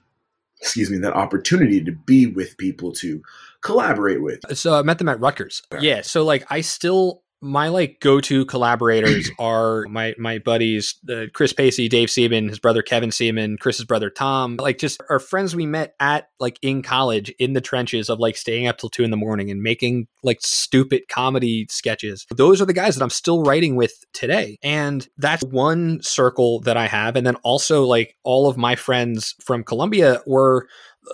[0.61, 3.23] excuse me, that opportunity to be with people to
[3.61, 4.40] collaborate with.
[4.59, 5.62] So I met them at Rutgers.
[5.79, 6.01] Yeah.
[6.01, 11.88] So like I still my like go-to collaborators are my my buddies uh, Chris Pacey,
[11.88, 14.57] Dave Seaman, his brother Kevin Seaman, Chris's brother Tom.
[14.57, 18.37] Like just our friends we met at like in college in the trenches of like
[18.37, 22.26] staying up till two in the morning and making like stupid comedy sketches.
[22.35, 26.76] Those are the guys that I'm still writing with today, and that's one circle that
[26.76, 27.16] I have.
[27.16, 30.68] And then also like all of my friends from Columbia were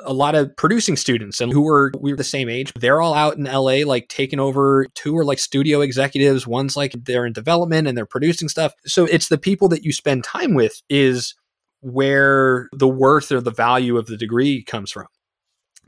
[0.05, 2.73] a lot of producing students and who were we were the same age.
[2.75, 6.47] They're all out in la like taking over two are like studio executives.
[6.47, 8.73] One's like they're in development and they're producing stuff.
[8.87, 11.35] So it's the people that you spend time with is
[11.81, 15.07] where the worth or the value of the degree comes from.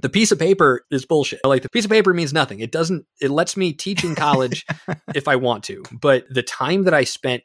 [0.01, 1.41] The piece of paper is bullshit.
[1.45, 2.61] Like the piece of paper means nothing.
[2.61, 4.65] It doesn't it lets me teach in college
[5.15, 5.83] if i want to.
[6.01, 7.43] But the time that i spent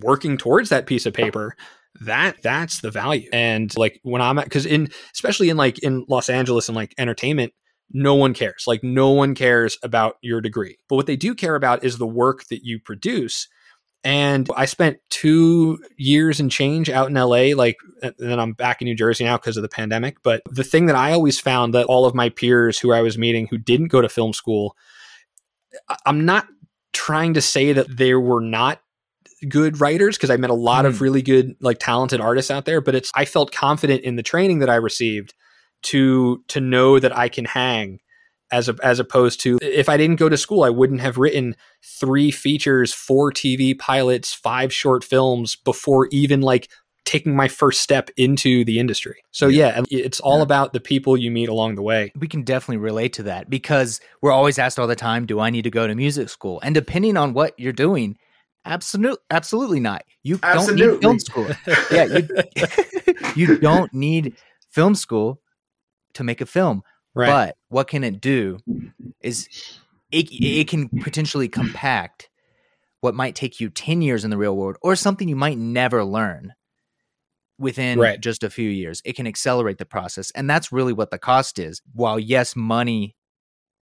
[0.00, 1.56] working towards that piece of paper
[2.02, 3.28] that that's the value.
[3.32, 6.94] And like when i'm at because in especially in like in los angeles and like
[6.98, 7.52] entertainment
[7.90, 8.64] no one cares.
[8.66, 10.78] Like no one cares about your degree.
[10.88, 13.48] But what they do care about is the work that you produce.
[14.04, 18.80] And i spent two years and change out in la like and then i'm back
[18.80, 20.18] in new jersey now because of the pandemic.
[20.22, 23.18] But the thing that i always found that all of my peers who i was
[23.18, 24.76] meeting who didn't go to film school
[26.06, 26.46] i'm not
[26.92, 28.80] trying to say that they were not
[29.48, 31.00] good writers because I met a lot of Mm.
[31.00, 34.58] really good like talented artists out there but it's I felt confident in the training
[34.60, 35.34] that I received
[35.82, 38.00] to to know that I can hang
[38.50, 41.54] as a, as opposed to if I didn't go to school I wouldn't have written
[42.00, 46.68] 3 features, 4 TV pilots, 5 short films before even like
[47.04, 49.16] taking my first step into the industry.
[49.30, 50.42] So yeah, it's all Yeah.
[50.42, 52.12] about the people you meet along the way.
[52.18, 55.48] We can definitely relate to that because we're always asked all the time, do I
[55.48, 56.60] need to go to music school?
[56.62, 58.18] And depending on what you're doing,
[58.68, 60.02] absolutely absolutely not.
[60.22, 61.50] You don't need film school.
[61.90, 62.28] yeah, you,
[63.34, 64.36] you don't need
[64.70, 65.40] film school
[66.14, 66.82] to make a film.
[67.14, 67.28] Right.
[67.28, 68.58] But what can it do
[69.20, 69.48] is
[70.12, 72.28] it, it can potentially compact
[73.00, 76.04] what might take you 10 years in the real world or something you might never
[76.04, 76.52] learn
[77.58, 78.20] within Right.
[78.20, 79.02] just a few years.
[79.04, 80.30] It can accelerate the process.
[80.32, 81.82] And that's really what the cost is.
[81.92, 83.16] While, yes, money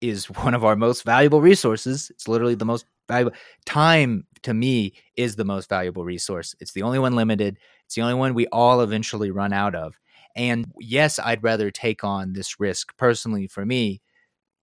[0.01, 3.35] is one of our most valuable resources, it's literally the most valuable.
[3.65, 6.55] Time to me is the most valuable resource.
[6.59, 9.95] It's the only one limited, it's the only one we all eventually run out of.
[10.35, 14.01] And yes, I'd rather take on this risk personally for me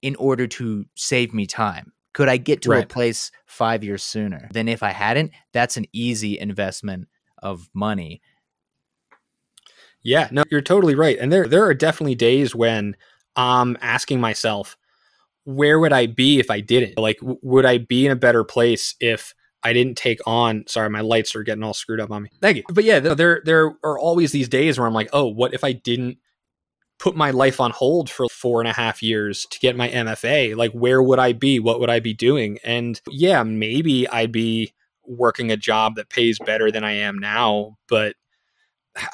[0.01, 1.93] in order to save me time.
[2.15, 5.33] Could I get to a place five years sooner than if I hadn't?
[5.53, 7.07] That's an easy investment
[7.43, 8.23] of money.
[10.03, 11.19] Yeah, no, you're totally right.
[11.21, 12.97] And there there are definitely days when
[13.37, 14.77] I'm asking myself,
[15.49, 16.99] where would I be if I didn't?
[16.99, 20.65] Like, w- would I be in a better place if I didn't take on?
[20.69, 22.31] Sorry, my lights are getting all screwed up on me.
[22.43, 22.65] Thank you.
[22.69, 25.65] But yeah, there there, there are always these days where I'm like, oh, what if
[25.65, 26.19] I didn't
[26.99, 30.55] put my life on hold for four and a half years to get my MFA?
[30.55, 31.59] Like, where would I be?
[31.61, 32.59] What would I be doing?
[32.63, 34.75] And yeah, maybe I'd be
[35.07, 38.17] working a job that pays better than I am now, but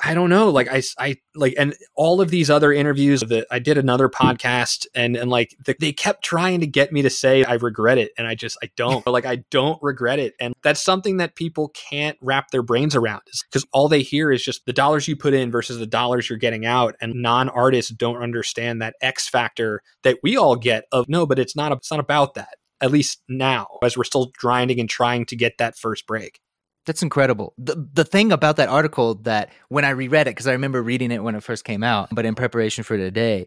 [0.02, 0.50] I don't know.
[0.50, 4.86] Like I, I like, and all of these other interviews that I did another podcast
[4.94, 8.12] and, and like the, they kept trying to get me to say I regret it.
[8.16, 10.34] And I just, I don't but like, I don't regret it.
[10.40, 14.42] And that's something that people can't wrap their brains around because all they hear is
[14.42, 16.94] just the dollars you put in versus the dollars you're getting out.
[17.00, 21.38] And non artists don't understand that X factor that we all get of no, but
[21.38, 22.56] it's not, a, it's not about that.
[22.80, 26.40] At least now, as we're still grinding and trying to get that first break.
[26.86, 27.54] That's incredible.
[27.56, 31.10] The the thing about that article that when I reread it, because I remember reading
[31.10, 33.46] it when it first came out, but in preparation for today,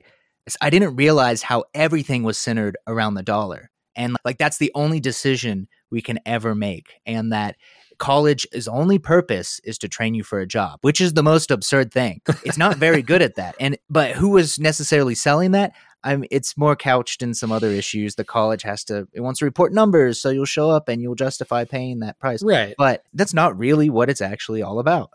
[0.62, 3.69] I didn't realize how everything was centered around the dollar.
[3.95, 6.93] And like that's the only decision we can ever make.
[7.06, 7.58] And that
[7.97, 11.91] college's only purpose is to train you for a job, which is the most absurd
[11.91, 12.21] thing.
[12.45, 13.56] It's not very good at that.
[13.60, 15.73] And but who was necessarily selling that?
[16.03, 18.15] I'm it's more couched in some other issues.
[18.15, 21.15] The college has to it wants to report numbers, so you'll show up and you'll
[21.15, 22.43] justify paying that price.
[22.43, 22.75] Right.
[22.77, 25.10] But that's not really what it's actually all about.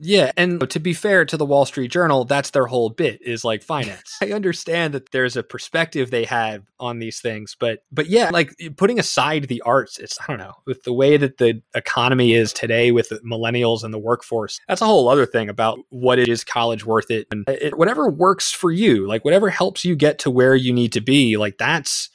[0.00, 3.44] Yeah, and to be fair to the Wall Street Journal, that's their whole bit is
[3.44, 4.16] like finance.
[4.22, 8.54] I understand that there's a perspective they have on these things, but but yeah, like
[8.76, 12.52] putting aside the arts, it's I don't know, with the way that the economy is
[12.52, 14.60] today with millennials and the workforce.
[14.68, 18.08] That's a whole other thing about what it is college worth it and it, whatever
[18.08, 21.58] works for you, like whatever helps you get to where you need to be, like
[21.58, 22.10] that's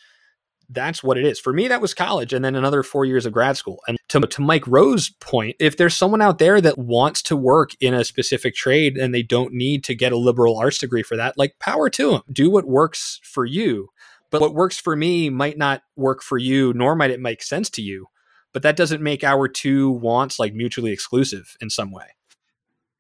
[0.74, 1.40] that's what it is.
[1.40, 3.80] For me, that was college and then another four years of grad school.
[3.88, 7.72] And to, to Mike Rowe's point, if there's someone out there that wants to work
[7.80, 11.18] in a specific trade and they don't need to get a liberal arts degree for
[11.18, 12.22] that, like power to them.
[12.32, 13.90] Do what works for you.
[14.30, 17.70] But what works for me might not work for you, nor might it make sense
[17.72, 18.08] to you.
[18.52, 22.16] But that doesn't make our two wants like mutually exclusive in some way.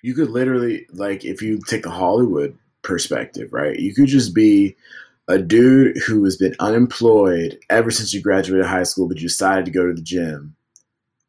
[0.04, 3.80] You could literally, like, if you take a Hollywood perspective, right?
[3.80, 4.76] You could just be
[5.28, 9.66] a dude who has been unemployed ever since you graduated high school, but you decided
[9.66, 10.56] to go to the gym,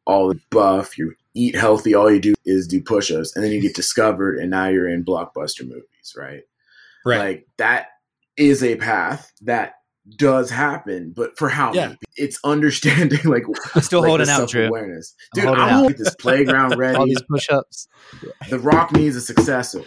[0.05, 3.51] all the buff, you eat healthy, all you do is do push ups, and then
[3.51, 6.43] you get discovered, and now you're in blockbuster movies, right?
[7.05, 7.17] Right.
[7.19, 7.87] Like that
[8.37, 9.73] is a path that
[10.17, 11.93] does happen, but for how Yeah.
[12.17, 13.43] It's understanding like
[13.75, 14.63] I'm still like, holding out, Drew.
[14.63, 15.15] self-awareness.
[15.35, 15.83] I'm Dude, holding I out.
[15.83, 16.95] want this playground ready.
[16.97, 17.15] All ready.
[17.15, 17.87] these push-ups.
[18.49, 19.83] The Rock needs a successor.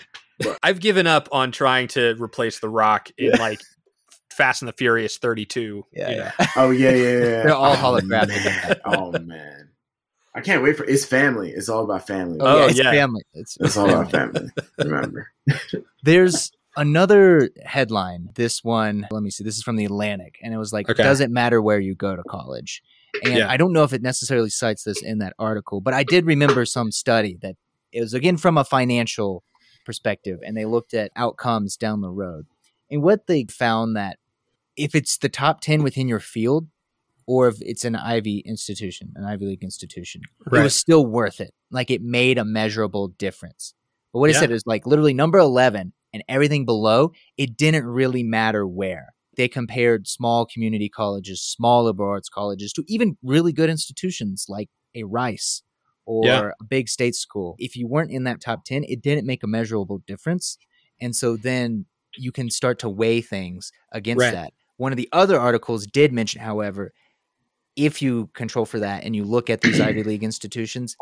[0.63, 3.61] I've given up on trying to replace The Rock in like
[4.39, 5.85] Fast and the Furious 32.
[5.93, 6.31] Yeah, you know.
[6.39, 6.47] yeah.
[6.57, 7.19] Oh yeah, yeah, yeah.
[7.43, 8.45] They're all oh, holographic.
[8.45, 8.81] Man.
[8.87, 9.69] Oh man,
[10.35, 11.51] I can't wait for it's family.
[11.51, 12.39] It's all about family.
[12.41, 12.91] Oh, yeah, it's yeah.
[12.93, 13.23] family.
[13.35, 14.49] It's, It's all about family.
[14.79, 15.31] Remember.
[16.05, 18.31] There's another headline.
[18.37, 19.43] This one, let me see.
[19.45, 21.03] This is from the Atlantic, and it was like, Okay.
[21.03, 22.83] "Doesn't matter where you go to college."
[23.25, 23.51] And Yeah.
[23.51, 26.65] I don't know if it necessarily cites this in that article, but I did remember
[26.65, 27.57] some study that
[27.91, 29.43] it was again from a financial
[29.85, 32.47] perspective, and they looked at outcomes down the road.
[32.91, 34.19] And what they found that
[34.79, 36.69] if it's the top ten within your field,
[37.27, 41.53] or if it's an Ivy institution, an Ivy League institution, it was still worth it.
[41.71, 43.75] Like it made a measurable difference.
[44.13, 44.41] But what Yeah.
[44.41, 49.09] said is like literally number 11 and everything below, it didn't really matter where.
[49.37, 54.69] They compared small community colleges, small liberal arts colleges to even really good institutions like
[54.95, 55.63] a Rice
[56.07, 56.51] or Yeah.
[56.59, 57.55] a big state school.
[57.59, 60.57] If you weren't in that top 10, it didn't make a measurable difference.
[60.99, 61.85] And so then
[62.17, 64.33] you can start to weigh things against Right.
[64.33, 64.53] that.
[64.79, 66.93] One of the other articles did mention, however,
[67.77, 70.97] if you control for that and you look at these Ivy League institutions,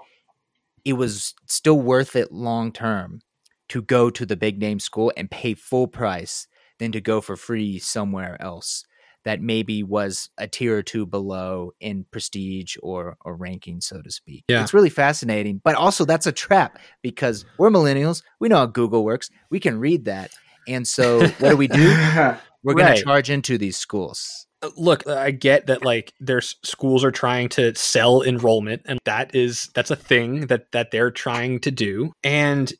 [0.84, 3.20] it was still worth it long term
[3.68, 6.46] to go to the big name school and pay full price
[6.78, 8.84] than to go for free somewhere else
[9.24, 14.10] that maybe was a tier or two below in prestige or or ranking, so to
[14.10, 14.44] speak.
[14.46, 14.62] Yeah.
[14.62, 18.22] It's really fascinating, but also that's a trap because we're millennials.
[18.38, 19.28] We know how Google works.
[19.50, 20.30] We can read that.
[20.68, 21.96] And so what do we do?
[22.66, 24.46] We're going to charge into these schools.
[24.62, 29.34] Uh, look i get that like there's schools are trying to sell enrollment and that
[29.34, 32.72] is that's a thing that that they're trying to do and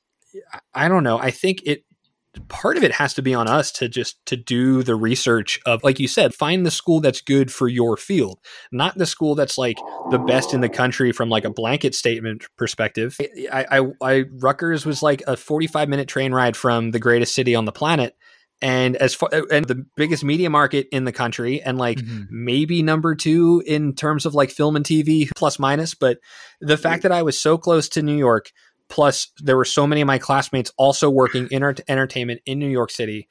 [0.55, 1.85] I- i don't know i think it
[2.49, 5.85] part of it has to be on us to just to do the research of
[5.85, 8.39] like you said find the school that's good for your field
[8.73, 9.77] not the school that's like
[10.11, 13.19] the best in the country from like a blanket statement perspective
[13.53, 17.55] i i, I Rutgers was like a 45 minute train ride from the greatest city
[17.55, 18.17] on the planet
[18.63, 22.23] and as far uh, and the biggest media market in the country and like mm-hmm.
[22.31, 25.95] maybe number two in terms of like film and TV plus minus.
[25.95, 26.19] But
[26.61, 28.53] the fact that I was so close to New York,
[28.89, 32.69] plus there were so many of my classmates also working in art- entertainment in New
[32.69, 33.29] York City,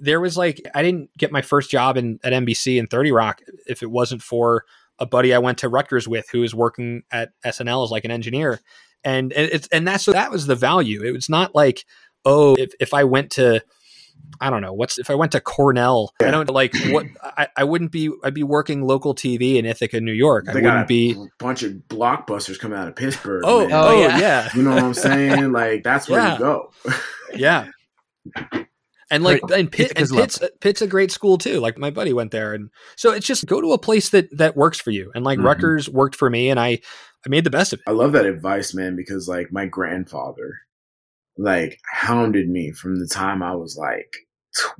[0.00, 3.42] there was like I didn't get my first job in at NBC and 30 Rock
[3.66, 4.64] if it wasn't for
[4.98, 8.10] a buddy I went to Rutgers with who was working at SNL as like an
[8.10, 8.60] engineer.
[9.04, 11.02] And and it's and that's that was the value.
[11.04, 11.84] It was not like,
[12.24, 13.62] oh, if, if I went to
[14.40, 16.12] I don't know what's if I went to Cornell.
[16.22, 18.10] I don't like what I, I wouldn't be.
[18.22, 20.44] I'd be working local TV in Ithaca, New York.
[20.48, 21.26] I They got wouldn't be a be.
[21.40, 23.42] bunch of blockbusters coming out of Pittsburgh.
[23.44, 23.72] Oh, man.
[23.72, 24.18] oh, Oh, yeah, yeah.
[24.18, 25.52] yeah, You know what I'm saying?
[25.58, 26.32] Like that's where Yeah.
[26.34, 26.70] you go.
[27.34, 27.66] Yeah.
[29.10, 29.58] And like, Great.
[29.60, 31.60] and Pitt, and Pitt's, Pitt's a great school too.
[31.60, 34.54] Like my buddy went there, and so it's just go to a place that that
[34.54, 35.10] works for you.
[35.14, 35.44] And like Mhm.
[35.44, 36.80] Rutgers worked for me, and I
[37.24, 37.84] I made the best of it.
[37.88, 40.58] I love that advice, man, because like my grandfather,
[41.38, 44.12] like hounded me from the time I was like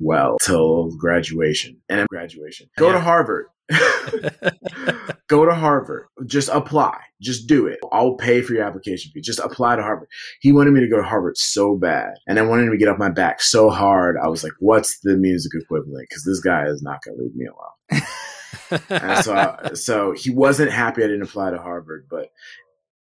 [0.01, 2.69] 12 till graduation and graduation.
[2.77, 3.47] Go to Harvard.
[5.27, 6.07] go to Harvard.
[6.25, 6.99] Just apply.
[7.21, 7.79] Just do it.
[7.91, 9.21] I'll pay for your application fee.
[9.21, 10.09] Just apply to Harvard.
[10.41, 12.15] He wanted me to go to Harvard so bad.
[12.27, 14.17] And I wanted him to get off my back so hard.
[14.21, 16.07] I was like, what's the music equivalent?
[16.09, 18.81] Because this guy is not going to leave me alone.
[18.89, 22.29] and so, I, so he wasn't happy I didn't apply to Harvard, but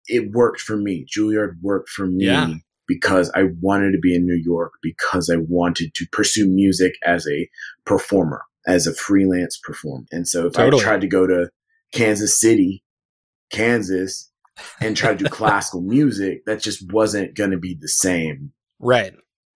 [0.07, 1.07] it worked for me.
[1.07, 2.27] Juilliard worked for me.
[2.27, 2.55] Yeah.
[2.89, 7.26] Because I wanted to be in New York, because I wanted to pursue music as
[7.28, 7.49] a
[7.84, 10.07] performer, as a freelance performer.
[10.11, 10.82] And so if Totally.
[10.82, 11.51] I tried to go to
[11.93, 12.82] Kansas City,
[13.53, 14.30] Kansas,
[14.80, 19.14] and try to do classical music, that just wasn't going to be the same right.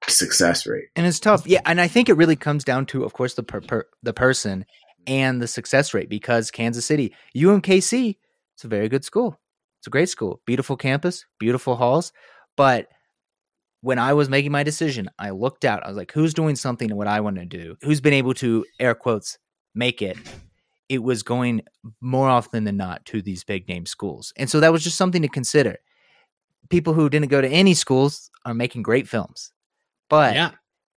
[0.08, 0.88] success rate.
[0.94, 1.46] and it's tough.
[1.46, 4.12] Yeah, and I think it really comes down to, of course, the per, per, the
[4.12, 4.64] person
[5.06, 6.08] and the success rate.
[6.08, 8.16] Because Kansas City, UMKC,
[8.54, 9.40] it's a very good school.
[9.80, 12.12] It's a great school, beautiful campus, beautiful halls.
[12.56, 12.86] But
[13.82, 15.84] when I was making my decision, I looked out.
[15.84, 17.76] I was like, who's doing something what I want to do?
[17.82, 19.38] Who's been able to air quotes
[19.74, 20.16] make it?
[20.88, 21.62] It was going
[22.00, 25.22] more often than not to these big name schools, and so that was just something
[25.22, 25.76] to consider.
[26.70, 29.52] People who didn't go to any schools are making great films,
[30.08, 30.52] but Yeah.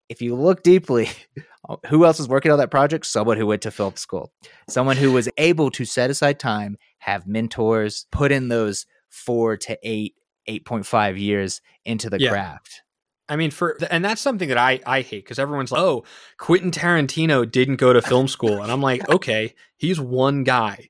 [0.09, 1.09] if you look deeply,
[1.69, 3.05] uh, who else is working on that project?
[3.05, 4.31] Someone who went to film school,
[4.69, 9.77] someone who was able to set aside time, have mentors, put in those four to
[9.83, 10.15] eight,
[10.47, 12.29] 8.5 years into the Yeah.
[12.29, 12.81] craft.
[13.29, 16.03] I mean, for and that's something that I I hate because everyone's like, "Oh,
[16.37, 20.89] Quentin Tarantino didn't go to film school," and I'm like, "Okay, he's one guy."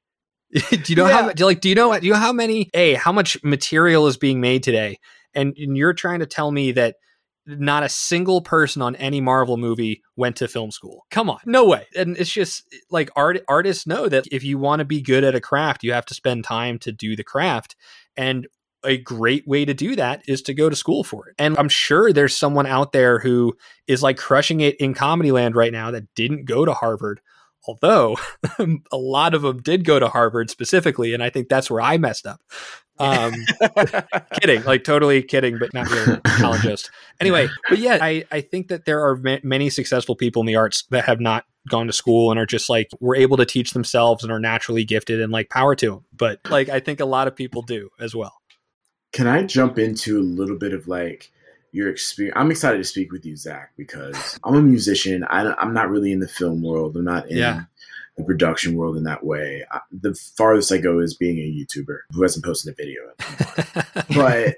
[0.70, 1.62] do you know how do you like?
[1.62, 2.70] Do you know do you know how many?
[2.74, 4.98] A how much material is being made today?
[5.34, 6.96] And, and you're trying to tell me that
[7.46, 11.06] not a single person on any Marvel movie went to film school.
[11.12, 11.88] Come on, no way.
[11.96, 15.36] And it's just like art artists know that if you want to be good at
[15.36, 17.76] a craft, you have to spend time to do the craft.
[18.16, 18.48] And
[18.84, 21.36] a great way to do that is to go to school for it.
[21.38, 23.56] And I'm sure there's someone out there who
[23.88, 27.22] is like crushing it in comedy land right now that didn't go to Harvard.
[27.66, 28.18] Although
[28.60, 31.98] a lot of them did go to Harvard specifically, and I think that's where I
[31.98, 32.42] messed up.
[33.00, 33.34] Um,
[34.40, 36.92] kidding, like totally kidding, but not really apologist.
[37.20, 40.56] Anyway, but yeah, I, I think that there are ma- many successful people in the
[40.56, 43.72] arts that have not gone to school and are just like were able to teach
[43.72, 46.06] themselves and are naturally gifted and like power to them.
[46.16, 48.34] But like I think a lot of people do as well.
[49.14, 51.32] Can I jump into a little bit of like
[51.72, 52.36] your experience?
[52.38, 55.24] I'm excited to speak with you, Zach, because I'm a musician.
[55.30, 56.96] I, I'm not really in the film world.
[56.98, 57.62] I'm not in Yeah.
[58.18, 59.64] the production world in that way.
[59.72, 63.02] I, the farthest I go is being a YouTuber who hasn't posted a video.
[64.16, 64.58] But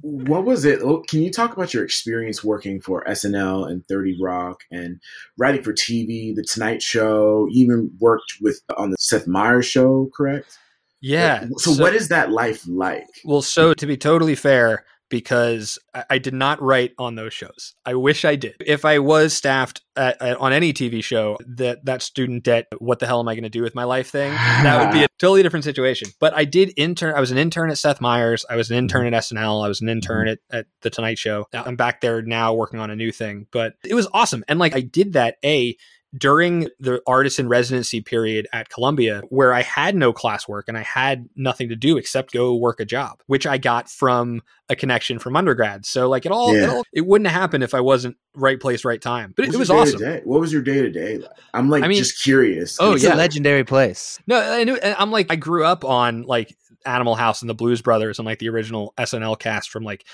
[0.00, 0.80] what was it?
[0.82, 5.00] oh, Can you talk about your experience working for SNL and 30 Rock and
[5.38, 7.46] writing for TV, The Tonight Show?
[7.50, 10.58] You even worked with on the Seth Meyers show, correct?
[11.06, 11.46] Yeah.
[11.58, 13.06] So, what is that life like?
[13.24, 17.74] Well, so to be totally fair, because I, I did not write on those shows.
[17.84, 18.56] I wish I did.
[18.60, 22.98] If I was staffed at, at- on any TV show, that that student debt, what
[22.98, 24.32] the hell am I going to do with my life thing?
[24.32, 26.08] That would be a totally different situation.
[26.18, 27.14] But I did intern.
[27.14, 28.44] I was an intern at Seth Meyers.
[28.48, 29.14] I was an intern mm-hmm.
[29.14, 29.64] at SNL.
[29.64, 30.56] I was an intern mm-hmm.
[30.56, 31.46] at, at the Tonight Show.
[31.52, 33.46] I'm back there now working on a new thing.
[33.50, 34.44] But it was awesome.
[34.48, 35.76] And like I did that a
[36.16, 40.82] during the artist in residency period at Columbia, where I had no classwork and I
[40.82, 45.18] had nothing to do except go work a job, which I got from a connection
[45.18, 45.84] from undergrad.
[45.84, 48.84] So like it all, it, all it wouldn't have happened if I wasn't right place,
[48.84, 49.34] right time.
[49.36, 49.98] But it, it was awesome.
[49.98, 50.22] day-to-day?
[50.24, 51.30] What was your day to day like?
[51.52, 52.78] I'm like I mean- just curious.
[52.80, 53.14] Oh, it's yeah.
[53.14, 54.18] a legendary place.
[54.26, 57.82] No, I knew, I'm like, I grew up on like Animal House and the Blues
[57.82, 60.04] Brothers and like the original SNL cast from like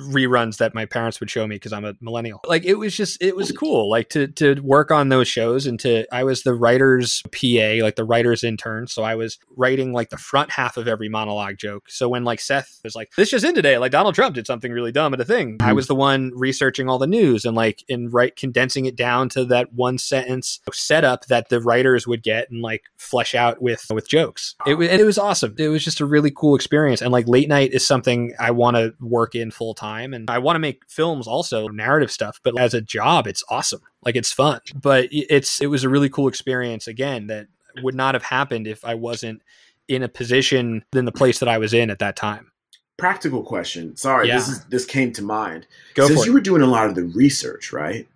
[0.00, 2.40] reruns that my parents would show me because I'm a millennial.
[2.46, 5.78] Like it was just it was cool like to to work on those shows and
[5.80, 8.86] to I was the writer's PA, like the writer's intern.
[8.86, 11.84] So I was writing like the front half of every monologue joke.
[11.88, 14.72] So when like Seth was like, this just in today, like Donald Trump did something
[14.72, 15.58] really dumb at a thing.
[15.60, 19.28] I was the one researching all the news and like in right condensing it down
[19.30, 23.86] to that one sentence setup that the writers would get and like flesh out with
[23.92, 24.56] with jokes.
[24.66, 25.54] It was it was awesome.
[25.58, 27.02] It was just a really cool experience.
[27.02, 30.38] And like late night is something I want to work in full time and I
[30.38, 33.80] want to make films also narrative stuff, but as a job it's awesome.
[34.04, 34.60] Like it's fun.
[34.74, 37.48] But it's it was a really cool experience again that
[37.82, 39.42] would not have happened if I wasn't
[39.88, 42.50] in a position in the place that I was in at that time.
[42.96, 43.96] Practical question.
[43.96, 44.36] Sorry, Yeah.
[44.36, 45.66] this is this came to mind.
[45.94, 48.06] Go Since you were doing a lot of the research, right?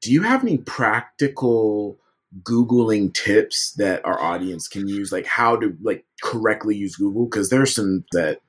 [0.00, 1.98] Do you have any practical
[2.42, 7.50] googling tips that our audience can use like how to like correctly use google because
[7.50, 8.40] there's some that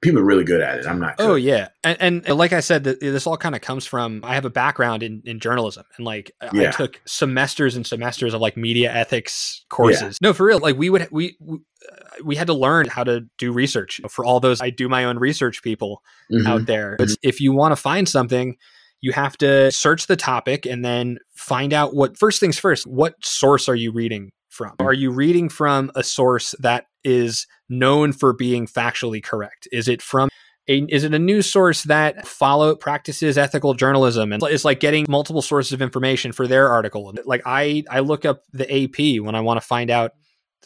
[0.00, 2.84] people are really good at it i'm not Oh yeah, and, and like I said,
[2.84, 6.06] th- this all kind of comes from I have a background in, in journalism, and
[6.06, 10.16] like I- I took semesters and semesters of like media ethics courses.
[10.22, 11.58] No, for real, like we would we we,
[11.90, 15.04] uh, we had to learn how to do research for all those I do my
[15.04, 16.46] own research people Mhm.
[16.46, 16.96] out there.
[17.00, 18.56] It's, if you want to find something,
[19.00, 22.86] you have to search the topic and then find out what first things first.
[22.86, 24.74] What source are you reading from?
[24.80, 29.68] Are you reading from a source that is known for being factually correct?
[29.72, 30.28] Is it from
[30.68, 35.06] a, is it a news source that follow practices ethical journalism and it's like getting
[35.08, 39.34] multiple sources of information for their article like i i look up the ap when
[39.34, 40.12] i want to find out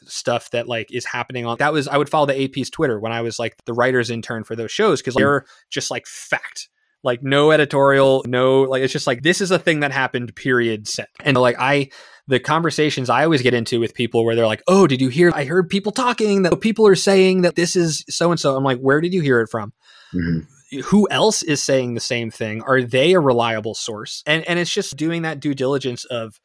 [0.04, 3.12] stuff that like is happening on that was i would follow the ap's twitter when
[3.12, 6.68] i was like the writer's intern for those shows because they're just like fact
[7.04, 10.88] like no editorial no like it's just like this is a thing that happened period
[10.88, 11.88] set and like i
[12.28, 15.32] the conversations I always get into with people where they're like, "Oh, did you hear?
[15.34, 18.64] I heard people talking that people are saying that this is so and so." I'm
[18.64, 19.72] like, "Where did you hear it from?"
[20.14, 20.80] Mm-hmm.
[20.84, 22.62] Who else is saying the same thing?
[22.62, 24.22] Are they a reliable source?
[24.26, 26.38] And and it's just doing that due diligence of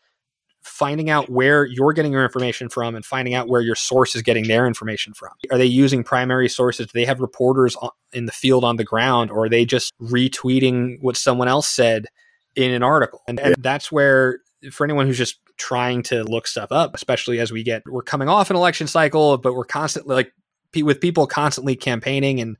[0.67, 4.21] finding out where you're getting your information from and finding out where your source is
[4.21, 5.31] getting their information from.
[5.49, 6.87] Are they using primary sources?
[6.87, 7.77] Do they have reporters
[8.13, 12.07] in the field on the ground or are they just retweeting what someone else said
[12.55, 13.21] in an article?
[13.27, 14.39] And, and that's where
[14.71, 18.29] for anyone who's just trying to look stuff up, especially as we get we're coming
[18.29, 20.33] off an election cycle, but we're constantly like
[20.75, 22.57] with people constantly campaigning and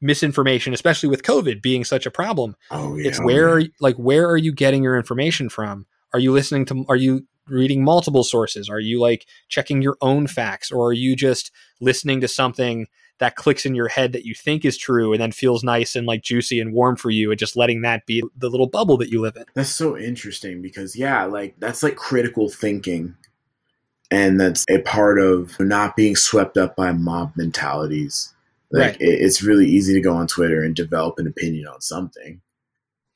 [0.00, 2.56] misinformation, especially with COVID being such a problem.
[2.70, 3.08] Oh, yeah.
[3.08, 5.86] It's oh, where, like, where are you getting your information from?
[6.12, 8.68] Are you listening to, are you reading multiple sources?
[8.68, 12.86] Are you like checking your own facts or are you just listening to something
[13.18, 16.06] that clicks in your head that you think is true and then feels nice and
[16.06, 19.10] like juicy and warm for you and just letting that be the little bubble that
[19.10, 19.44] you live in?
[19.54, 23.16] That's so interesting because, yeah, like that's like critical thinking.
[24.10, 28.32] And that's a part of not being swept up by mob mentalities
[28.70, 29.00] like right.
[29.00, 32.40] it, it's really easy to go on Twitter and develop an opinion on something,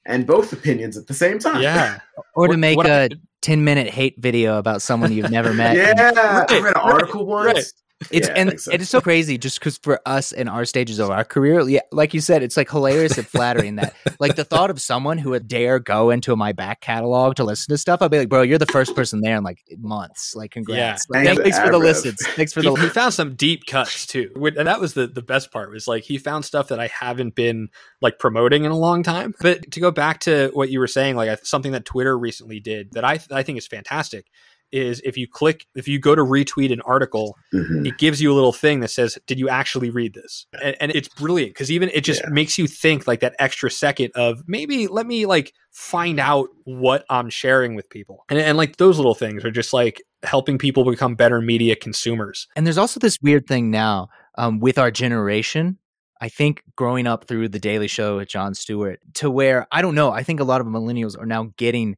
[0.06, 1.60] and both opinions at the same time.
[1.60, 2.00] Yeah,
[2.34, 5.52] or to make what, what a I, ten minute hate video about someone you've never
[5.52, 5.76] met.
[5.76, 7.54] yeah, right, I read an article once.
[7.54, 7.64] Right.
[8.10, 8.72] It's yeah, and so.
[8.72, 11.80] it is so crazy just because for us in our stages of our career, yeah,
[11.92, 15.30] like you said, it's like hilarious and flattering that like the thought of someone who
[15.30, 18.40] would dare go into my back catalog to listen to stuff, I'd be like, bro,
[18.40, 20.34] you're the first person there in like months.
[20.34, 21.06] Like, congrats.
[21.12, 21.22] Yeah.
[21.22, 22.26] Like, thanks, for the listens.
[22.28, 22.74] Thanks for the.
[22.74, 25.70] He, he found some deep cuts too, and that was the the best part.
[25.70, 27.68] Was like he found stuff that I haven't been
[28.00, 29.34] like promoting in a long time.
[29.40, 32.92] But to go back to what you were saying, like something that Twitter recently did
[32.92, 34.26] that I I think is fantastic
[34.72, 37.86] is if you click if you go to retweet an article mm-hmm.
[37.86, 40.92] it gives you a little thing that says did you actually read this and, and
[40.92, 42.30] it's brilliant because even it just yeah.
[42.30, 47.04] makes you think like that extra second of maybe let me like find out what
[47.10, 50.84] i'm sharing with people and, and like those little things are just like helping people
[50.84, 55.78] become better media consumers and there's also this weird thing now um, with our generation
[56.22, 59.94] I think growing up through the Daily Show with Jon Stewart to where I don't
[59.94, 61.96] know, I think a lot of millennials are now getting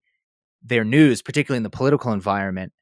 [0.65, 2.73] their news, particularly in the political environment,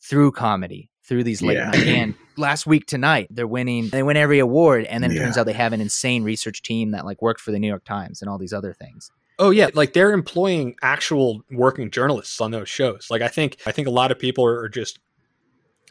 [0.00, 1.70] through comedy, through these late yeah.
[1.70, 1.86] night.
[1.86, 3.88] And last week tonight, they're winning.
[3.88, 5.24] They win every award, and then it yeah.
[5.24, 7.84] turns out they have an insane research team that like worked for the New York
[7.84, 9.10] Times and all these other things.
[9.38, 13.08] Oh yeah, like they're employing actual working journalists on those shows.
[13.10, 14.98] Like I think I think a lot of people are just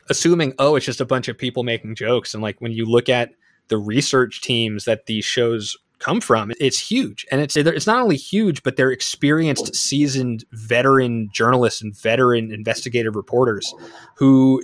[0.09, 2.33] assuming, oh, it's just a bunch of people making jokes.
[2.33, 3.31] And like when you look at
[3.67, 6.51] the research teams that these shows come from.
[6.59, 11.97] It's huge, and it's it's not only huge, but they're experienced, seasoned, veteran journalists and
[11.97, 13.73] veteran investigative reporters
[14.17, 14.63] who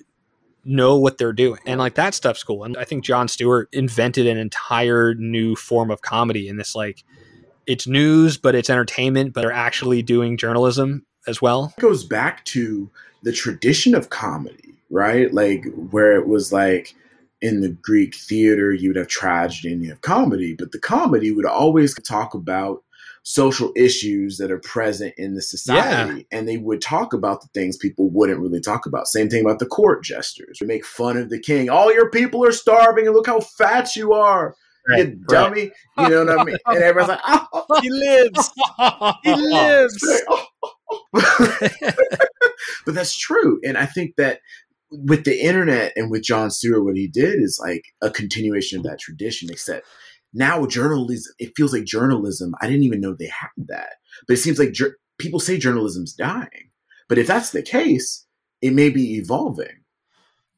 [0.63, 2.63] know what they're doing, and like that stuff's cool.
[2.63, 7.03] And I think Jon Stewart invented an entire new form of comedy in this like
[7.67, 11.73] it's news, but it's entertainment, but they're actually doing journalism as well.
[11.77, 12.89] It goes back to
[13.23, 15.33] the tradition of comedy, right?
[15.33, 16.95] Like where it was like
[17.41, 21.31] in the Greek theater, you would have tragedy and you have comedy, but the comedy
[21.31, 22.83] would always talk about
[23.23, 26.25] social issues that are present in the society.
[26.31, 26.37] Yeah.
[26.37, 29.07] And they would talk about the things people wouldn't really talk about.
[29.07, 30.59] Same thing about the court jesters.
[30.59, 31.69] We make fun of the king.
[31.69, 34.55] All your people are starving and look how fat you are.
[34.89, 35.71] Right, you dummy.
[35.97, 36.09] Right.
[36.09, 36.57] You know what I mean?
[36.65, 37.19] And everyone's like,
[37.53, 38.51] oh, he lives.
[39.23, 40.23] he lives.
[42.85, 43.59] but that's true.
[43.63, 44.39] And I think that
[44.91, 48.83] with the internet and with Jon Stewart, what he did is like a continuation of
[48.83, 49.85] that tradition, except
[50.33, 52.53] now journalism, it feels like journalism.
[52.61, 53.93] I didn't even know they had that,
[54.27, 56.71] but it seems like ju- people say journalism's dying.
[57.09, 58.25] But if that's the case,
[58.61, 59.81] it may be evolving.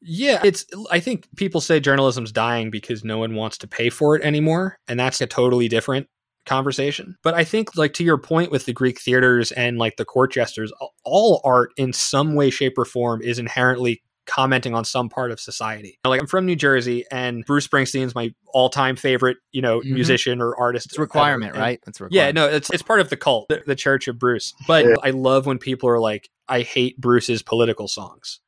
[0.00, 4.14] Yeah, it's I think people say journalism's dying because no one wants to pay for
[4.14, 6.08] it anymore, and that's a totally different
[6.44, 7.16] conversation.
[7.22, 10.32] But I think like to your point with the Greek theaters and like the court
[10.32, 10.72] jesters,
[11.04, 15.40] all art in some way shape or form is inherently commenting on some part of
[15.40, 15.98] society.
[16.04, 19.94] Like I'm from New Jersey and Bruce Springsteen's my all-time favorite, you know, mm-hmm.
[19.94, 20.86] musician or artist.
[20.86, 21.80] It's a requirement, right?
[21.86, 22.36] It's requirement.
[22.36, 24.54] Yeah, no, it's it's part of the cult, the, the Church of Bruce.
[24.66, 24.94] But yeah.
[25.02, 28.40] I love when people are like I hate Bruce's political songs.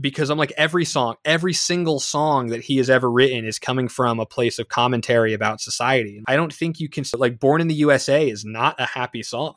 [0.00, 3.86] Because I'm like every song, every single song that he has ever written is coming
[3.86, 6.22] from a place of commentary about society.
[6.26, 9.54] I don't think you can like Born in the USA is not a happy song.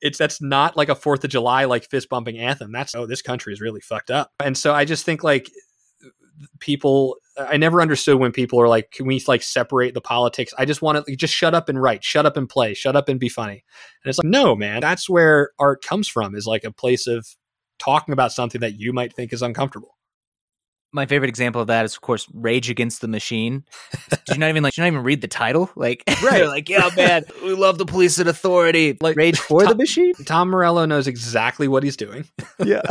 [0.00, 2.72] It's that's not like a Fourth of July like fist bumping anthem.
[2.72, 4.32] That's oh, this country is really fucked up.
[4.40, 5.48] And so I just think like
[6.60, 10.64] people i never understood when people are like can we like separate the politics i
[10.64, 13.18] just want to just shut up and write shut up and play shut up and
[13.18, 13.64] be funny
[14.04, 17.26] and it's like no man that's where art comes from is like a place of
[17.80, 19.97] talking about something that you might think is uncomfortable
[20.92, 23.64] my favorite example of that is of course rage against the machine
[24.10, 26.18] did you not even like did you not even read the title like Right.
[26.38, 30.14] they're like yeah man we love the police and authority Like, rage for the machine
[30.24, 32.24] tom morello knows exactly what he's doing
[32.64, 32.82] yeah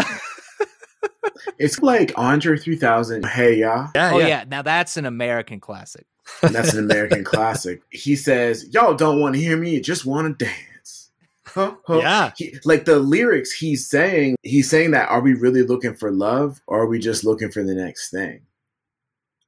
[1.59, 3.25] It's like Andre 3000.
[3.25, 3.89] Hey, y'all.
[3.95, 4.43] yeah oh yeah.
[4.47, 6.05] now that's an american classic
[6.41, 7.81] That's an American classic.
[7.89, 10.57] He says, Y'all don't want to hear me, you just want to dance.
[11.47, 11.99] Huh, huh.
[11.99, 16.11] yeah He, like the lyrics he's saying, he's saying that are we really looking for
[16.11, 18.41] love or are we just looking for the next thing?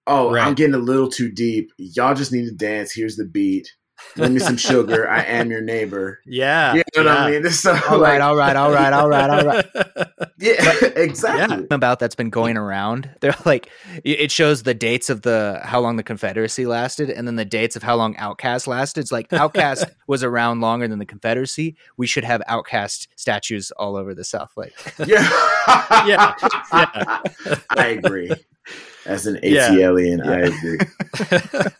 [0.07, 0.47] Oh, Right.
[0.47, 1.71] I'm getting a little too deep.
[1.77, 2.91] Y'all just need to dance.
[2.91, 3.75] Here's the beat.
[4.15, 5.09] Give me some sugar.
[5.09, 6.19] I am your neighbor.
[6.25, 7.41] yeah You know what I mean?
[7.43, 9.65] This so all right like, all right all right all right all right
[10.39, 11.67] yeah, exactly.
[11.71, 13.09] about that's been going around.
[13.21, 13.69] They're like
[14.03, 17.45] it it shows the dates of the how long the Confederacy lasted and then the
[17.45, 19.01] dates of how long OutKast lasted.
[19.01, 21.75] It's like OutKast was around longer than the Confederacy.
[21.97, 24.51] We should have OutKast statues all over the South.
[24.55, 24.73] Like
[25.05, 25.27] Yeah.
[26.05, 26.33] Yeah.
[26.73, 27.19] Yeah.
[27.69, 28.31] I agree.
[29.05, 29.71] As an AT Yeah.
[29.73, 30.77] alien, I agree.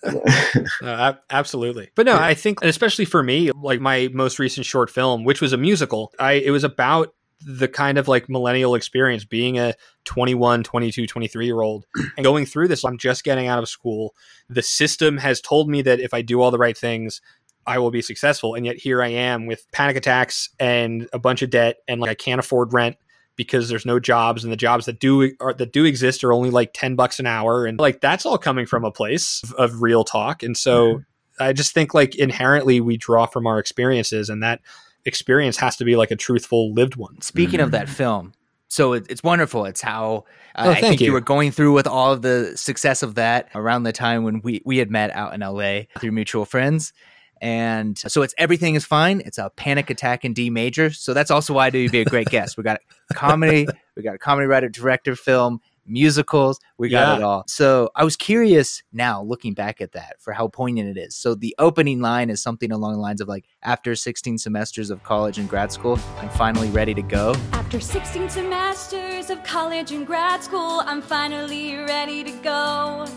[0.82, 1.90] No, ab- absolutely.
[1.96, 5.54] But no, I think, especially for me, like my most recent short film, which was
[5.54, 7.14] a musical, I it was about
[7.46, 9.74] the kind of like millennial experience being a
[10.06, 11.86] 21 22 23 year old
[12.18, 14.14] and going through this i'm just getting out of school
[14.50, 17.22] the system has told me that if i do all the right things
[17.66, 21.42] i will be successful and yet here i am with panic attacks and a bunch
[21.42, 22.98] of debt and like i can't afford rent
[23.40, 26.50] because there's no jobs and the jobs that do are, that do exist are only
[26.50, 29.82] like 10 bucks an hour and like that's all coming from a place of, of
[29.82, 31.02] real talk and so
[31.40, 34.60] i just think like inherently we draw from our experiences and that
[35.06, 38.34] experience has to be like a truthful lived one speaking of that film,
[38.68, 39.66] so it, it's wonderful.
[39.66, 40.26] It's how
[40.56, 41.08] uh, Oh, I think you.
[41.08, 41.14] you.
[41.14, 44.62] were going through with all of the success of that around the time when we
[44.66, 46.94] we had met out in LA through mutual friends.
[47.42, 49.22] And so it's everything is fine.
[49.26, 50.92] It's a panic attack in D major.
[50.92, 52.58] So that's also why do you'd be a great guest.
[52.58, 52.80] We got
[53.14, 56.60] comedy, we got a comedy writer, director, film, musicals.
[56.78, 57.16] We got Yeah.
[57.18, 57.44] it all.
[57.48, 61.16] So I was curious now looking back at that for how poignant it is.
[61.16, 65.02] So the opening line is something along the lines of like, after 16 semesters of
[65.04, 67.34] college and grad school, I'm finally ready to go.
[67.54, 73.08] After 16 semesters of college and grad school, I'm finally ready to go.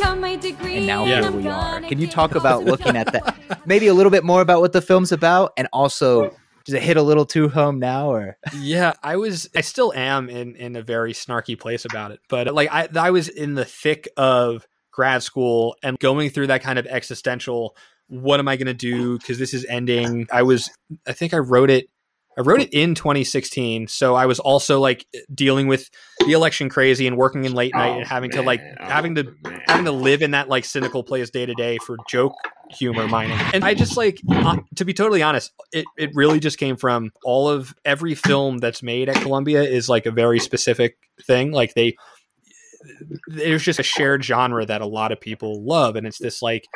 [0.00, 1.22] And now Yeah.
[1.22, 1.80] here we are.
[1.80, 3.36] Can you talk about looking at that?
[3.66, 6.34] Maybe a little bit more about what the film's about, and also
[6.64, 10.28] does it hit a little too home now, or yeah i was i still am
[10.28, 13.64] in in a very snarky place about it but like i i was in the
[13.64, 17.74] thick of grad school and going through that kind of existential
[18.08, 20.68] what am i going to do because this is ending i was
[21.06, 21.88] i think i wrote it
[22.38, 25.90] i wrote it in 2016 so i was also like dealing with
[26.26, 28.76] the election crazy and working in late night Oh, and having to like man.
[28.80, 29.60] having to Oh, man.
[29.66, 32.32] having to live in that like cynical place day to day for joke
[32.70, 33.38] humor mining.
[33.54, 37.12] And I just like, uh, to be totally honest, it, it really just came from
[37.24, 41.50] all of every film that's made at Columbia is like a very specific thing.
[41.50, 41.96] Like they,
[43.26, 45.96] there's just a shared genre that a lot of people love.
[45.96, 46.66] And it's this like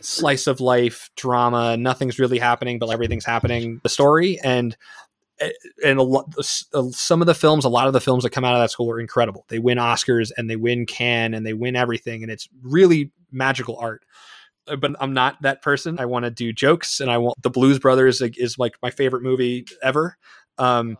[0.00, 1.76] slice of life drama.
[1.76, 3.78] Nothing's really happening, but everything's happening.
[3.82, 4.74] The story and,
[5.84, 8.54] and a lot, some of the films, a lot of the films that come out
[8.54, 9.44] of that school are incredible.
[9.48, 13.76] They win Oscars and they win Cannes and they win everything, and it's really magical
[13.78, 14.04] art.
[14.68, 15.98] Uh, But I'm not that person.
[15.98, 19.22] I want to do jokes, and I want the Blues Brothers is like my favorite
[19.22, 20.16] movie ever.
[20.58, 20.98] Um,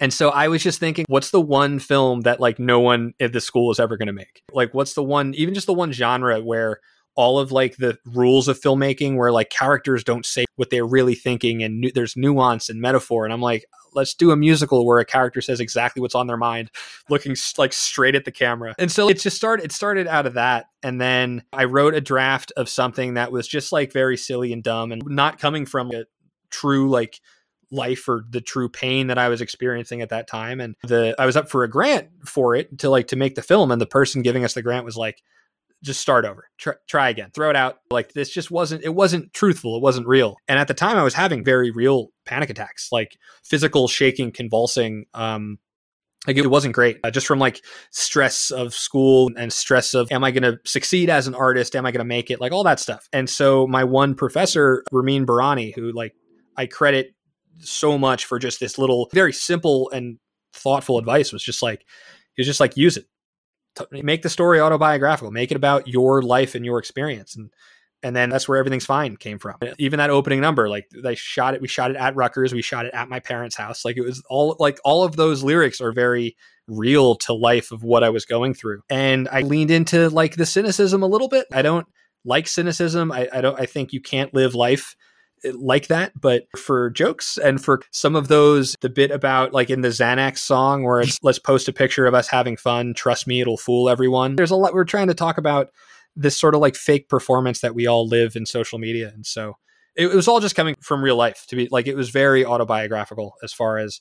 [0.00, 3.32] and so I was just thinking, what's the one film that like no one at
[3.32, 4.42] the school is ever going to make?
[4.52, 6.80] Like, what's the one, even just the one genre where
[7.14, 11.14] all of like the rules of filmmaking, where like characters don't say what they're really
[11.14, 13.24] thinking, and nu- there's nuance and metaphor.
[13.24, 16.36] And I'm like, let's do a musical where a character says exactly what's on their
[16.36, 16.70] mind,
[17.08, 18.74] looking like straight at the camera.
[18.78, 19.64] And so it just started.
[19.64, 23.46] It started out of that, and then I wrote a draft of something that was
[23.46, 26.04] just like very silly and dumb, and not coming from a
[26.50, 27.20] true like
[27.70, 30.60] life or the true pain that I was experiencing at that time.
[30.60, 33.42] And the I was up for a grant for it to like to make the
[33.42, 35.22] film, and the person giving us the grant was like,
[35.82, 37.78] just start over, try, try again, throw it out.
[37.90, 40.36] Like this just wasn't it wasn't truthful, it wasn't real.
[40.48, 45.06] And at the time, I was having very real panic attacks, like physical shaking, convulsing.
[45.14, 45.58] Um,
[46.26, 46.98] like it wasn't great.
[47.02, 47.60] Uh, just from like
[47.90, 51.74] stress of school and stress of am i going to succeed as an artist?
[51.74, 52.40] Am i going to make it?
[52.40, 53.08] Like all that stuff.
[53.12, 56.14] And so my one professor Ramin Bahrani who like
[56.56, 57.14] i credit
[57.60, 60.18] so much for just this little very simple and
[60.52, 61.84] thoughtful advice was just like
[62.34, 63.06] he was just like use it
[63.90, 67.50] Make the story autobiographical make it about your life and your experience and
[68.02, 69.56] and then that's where everything's fine came from.
[69.78, 72.84] Even that opening number, like they shot it, we shot it at Rutgers, we shot
[72.84, 73.84] it at my parents' house.
[73.84, 77.84] Like it was all like all of those lyrics are very real to life of
[77.84, 78.80] what I was going through.
[78.90, 81.46] And I leaned into like the cynicism a little bit.
[81.52, 81.86] I don't
[82.24, 83.12] like cynicism.
[83.12, 84.96] I, I don't I think you can't live life
[85.54, 89.80] like that, but for jokes and for some of those, the bit about like in
[89.80, 93.40] the Xanax song where it's let's post a picture of us having fun, trust me,
[93.40, 94.36] it'll fool everyone.
[94.36, 95.68] There's a lot we're trying to talk about
[96.14, 99.10] this sort of like fake performance that we all live in social media.
[99.14, 99.56] And so
[99.96, 102.44] it, it was all just coming from real life to be like, it was very
[102.44, 104.00] autobiographical as far as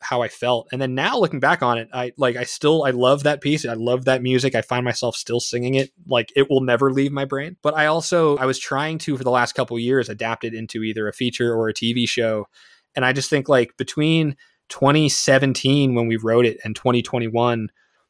[0.00, 0.68] how I felt.
[0.72, 3.66] And then now looking back on it, I like, I still, I love that piece.
[3.66, 4.54] I love that music.
[4.54, 5.90] I find myself still singing it.
[6.06, 7.56] Like it will never leave my brain.
[7.62, 10.82] But I also, I was trying to, for the last couple years, adapt it into
[10.82, 12.46] either a feature or a TV show.
[12.94, 14.36] And I just think like between
[14.68, 17.68] 2017 when we wrote it and 2021,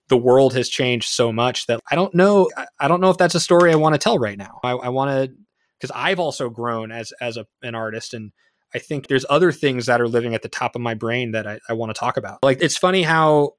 [0.09, 2.49] the world has changed so much that I don't know.
[2.78, 4.59] I don't know if that's a story I want to tell right now.
[4.64, 5.36] I, I want to
[5.78, 8.32] because I've also grown as as a, an artist, and
[8.75, 11.47] I think there's other things that are living at the top of my brain that
[11.47, 12.43] I, I want to talk about.
[12.43, 13.53] Like it's funny how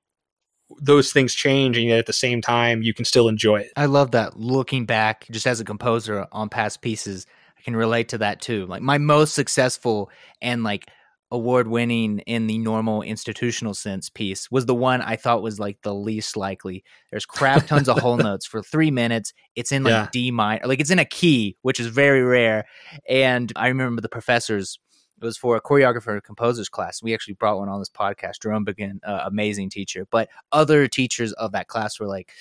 [0.80, 3.72] those things change, and yet at the same time you can still enjoy it.
[3.76, 4.38] I love that.
[4.38, 7.26] Looking back, just as a composer on past pieces,
[7.58, 8.66] I can relate to that too.
[8.68, 10.86] Like my most successful and like
[11.32, 15.78] award winning in the normal institutional sense piece was the one I thought was like
[15.84, 16.84] the least likely.
[17.12, 19.34] There's crap tons of whole notes for three minutes.
[19.56, 20.08] It's in like Yeah.
[20.12, 22.66] D minor, like it's in a key, which is very rare.
[23.08, 24.80] And I remember the professors.
[25.22, 27.04] It was for a choreographer and composers class.
[27.04, 28.42] We actually brought one on this podcast.
[28.42, 30.08] Jerome Begin, uh, amazing teacher.
[30.10, 32.32] But other teachers of that class were like,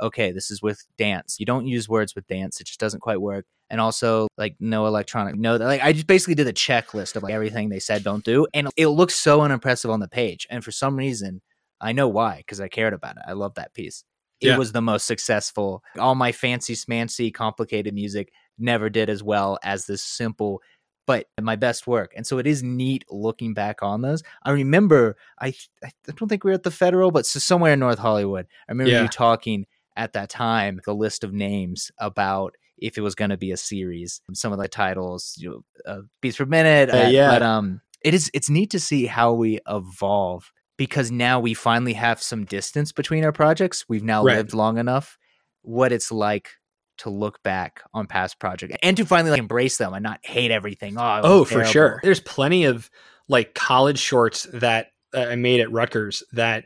[0.00, 1.36] okay, this is with dance.
[1.38, 2.60] You don't use words with dance.
[2.60, 3.46] It just doesn't quite work.
[3.70, 7.32] And also, like, no electronic, no, like, I just basically did a checklist of like
[7.32, 8.46] everything they said don't do.
[8.52, 10.46] And it looks so unimpressive on the page.
[10.50, 11.40] And for some reason,
[11.80, 13.22] I know why, because I cared about it.
[13.26, 14.04] I love that piece.
[14.40, 14.58] It Yeah.
[14.58, 15.82] was the most successful.
[15.98, 20.60] All my fancy, smancy, complicated music never did as well as this simple,
[21.06, 22.12] but my best work.
[22.16, 24.22] And so it is neat looking back on those.
[24.42, 27.80] I remember, I, I don't think we were at the Federal, but s- somewhere in
[27.80, 28.46] North Hollywood.
[28.68, 29.02] I remember Yeah.
[29.02, 33.36] you talking at that time, the list of names about if it was going to
[33.36, 36.90] be a series, some of the titles, you know, uh, beats per minute.
[36.90, 37.28] Uh, uh, yeah.
[37.28, 41.92] But um, it is, it's neat to see how we evolve because now we finally
[41.92, 43.84] have some distance between our projects.
[43.88, 44.36] We've now Right.
[44.38, 45.16] lived long enough.
[45.62, 46.50] What it's like
[46.98, 50.50] to look back on past projects and to finally like embrace them and not hate
[50.50, 50.96] everything.
[50.98, 51.70] Oh, Oh, for terrible.
[51.70, 52.00] sure.
[52.02, 52.90] There's plenty of
[53.28, 56.64] like college shorts that uh, I made at Rutgers that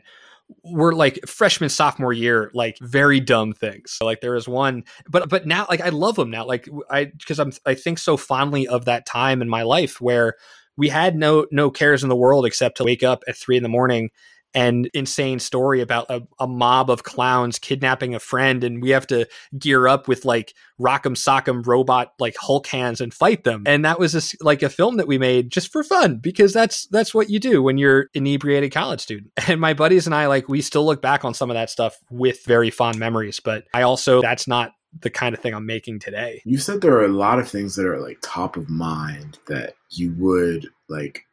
[0.63, 5.45] were like freshman sophomore year like very dumb things like there was one but but
[5.45, 8.85] now like i love them now like i because i'm i think so fondly of
[8.85, 10.33] that time in my life where
[10.75, 13.61] we had no no cares in the world except to wake up at three in
[13.63, 14.09] the morning
[14.53, 19.05] and insane story about a, a mob of clowns kidnapping a friend and we have
[19.07, 19.27] to
[19.57, 23.63] gear up with like rock'em sock'em robot like hulk hands and fight them.
[23.65, 26.87] And that was a like a film that we made just for fun because that's
[26.87, 29.31] that's what you do when you're inebriated college student.
[29.49, 31.97] And my buddies and i like we still look back on some of that stuff
[32.11, 35.99] with very fond memories but i also that's not the kind of thing i'm making
[35.99, 36.41] today.
[36.45, 39.73] You said there are a lot of things that are like top of mind that
[39.89, 41.25] you would like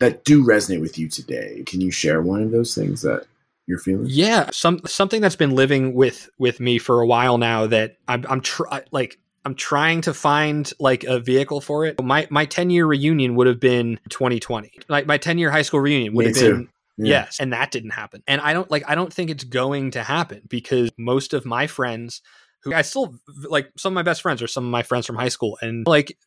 [0.00, 1.62] that do resonate with you today.
[1.66, 3.26] Can you share one of those things that
[3.66, 4.06] you're feeling?
[4.08, 8.24] Yeah, some something that's been living with with me for a while now that I'm
[8.28, 12.02] I'm try, like I'm trying to find like a vehicle for it.
[12.02, 14.72] My my 10 year reunion would have been 2020.
[14.88, 16.52] Like my 10 year high school reunion would Me have too.
[16.52, 17.06] been Yeah.
[17.08, 18.22] Yes, and that didn't happen.
[18.26, 21.66] And I don't like I don't think it's going to happen because most of my
[21.66, 22.20] friends
[22.62, 23.14] who I still
[23.48, 25.86] like some of my best friends are some of my friends from high school and
[25.86, 26.18] like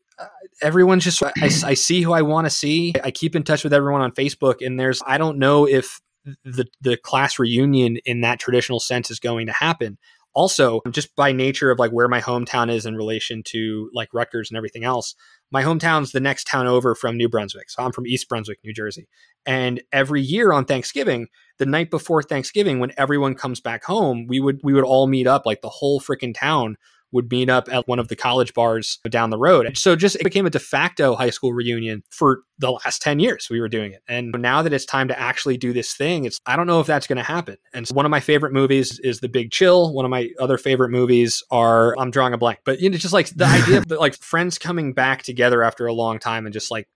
[0.62, 2.94] everyone's just I, I see who I want to see.
[3.04, 6.00] I keep in touch with everyone on Facebook and there's I don't know if
[6.44, 9.98] the the class reunion in that traditional sense is going to happen.
[10.36, 14.50] Also, just by nature of like where my hometown is in relation to like Rutgers
[14.50, 15.14] and everything else,
[15.52, 17.70] my hometown's the next town over from New Brunswick.
[17.70, 19.08] So I'm from East Brunswick, New Jersey.
[19.46, 21.28] And every year on Thanksgiving,
[21.60, 25.28] the night before Thanksgiving, when everyone comes back home, we would we would all meet
[25.28, 26.78] up, like the whole freaking town
[27.14, 29.66] would meet up at one of the college bars down the road.
[29.66, 33.20] And so just it became a de facto high school reunion for the last 10
[33.20, 34.02] years we were doing it.
[34.08, 36.88] And now that it's time to actually do this thing, it's I don't know if
[36.88, 37.58] that's going to happen.
[37.74, 39.94] And so one of my favorite movies is The Big Chill.
[39.94, 43.14] One of my other favorite movies are I'm drawing a blank, but you know just
[43.14, 46.72] like the idea of like friends coming back together after a long time and just
[46.72, 46.88] like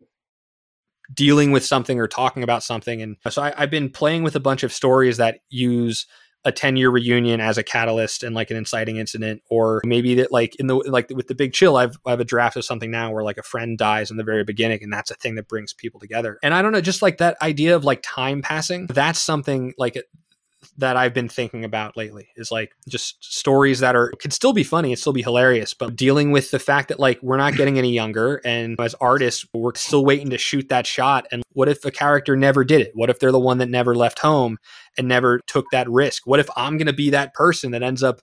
[1.14, 3.02] dealing with something or talking about something.
[3.02, 6.06] And so I, I've been playing with a bunch of stories that use
[6.48, 10.32] a 10 year reunion as a catalyst and like an inciting incident or maybe that
[10.32, 12.90] like in the like with the big chill I've I have a draft of something
[12.90, 15.50] now where like a friend dies in the very beginning and that's a thing that
[15.50, 16.40] brings people together.
[16.42, 20.02] And I don't know just like that idea of like time passing that's something like
[20.78, 24.64] that I've been thinking about lately is like just stories that are could still be
[24.64, 27.78] funny and still be hilarious, but dealing with the fact that like we're not getting
[27.78, 31.84] any younger and as artists we're still waiting to shoot that shot and what if
[31.86, 32.92] a character never did it?
[32.94, 34.58] What if they're the one that never left home
[34.98, 36.28] and never took that risk?
[36.28, 38.22] What if I'm going to be that person that ends up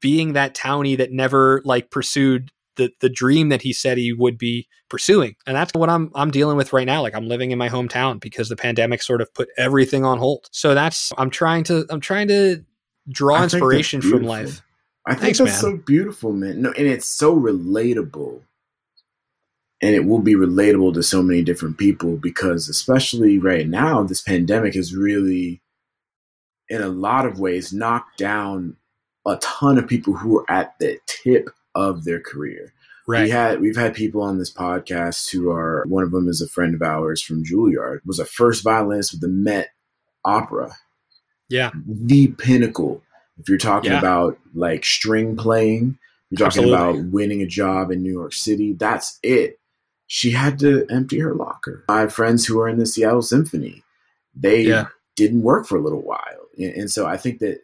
[0.00, 2.50] being that townie that never like pursued
[2.80, 5.36] the the dream that he said he would be pursuing.
[5.46, 7.02] And that's what I'm I'm dealing with right now.
[7.02, 10.48] Like I'm living in my hometown because the pandemic sort of put everything on hold.
[10.50, 12.64] So that's I'm trying to I'm trying to
[13.08, 14.62] draw inspiration from life.
[15.06, 15.72] I think Thanks, that's man.
[15.72, 16.62] so beautiful, man.
[16.62, 18.40] No, and it's so relatable.
[19.82, 24.20] And it will be relatable to so many different people because, especially right now, this
[24.20, 25.62] pandemic has really,
[26.68, 28.76] in a lot of ways, knocked down
[29.26, 32.72] a ton of people who are at the tip of their career.
[33.08, 33.24] Right.
[33.24, 36.48] We had we've had people on this podcast who are one of them is a
[36.48, 39.70] friend of ours from Juilliard, was a first violinist with the Met
[40.24, 40.76] Opera
[41.50, 41.70] yeah.
[41.86, 43.02] the pinnacle.
[43.38, 43.98] If you're talking Yeah.
[43.98, 45.98] about like string playing,
[46.30, 47.00] you're talking Absolutely.
[47.00, 49.58] about winning a job in New York City, that's it.
[50.06, 51.84] She had to empty her locker.
[51.88, 53.82] I have friends who are in the Seattle Symphony.
[54.34, 54.86] They Yeah.
[55.16, 56.46] didn't work for a little while.
[56.58, 57.60] And so I think that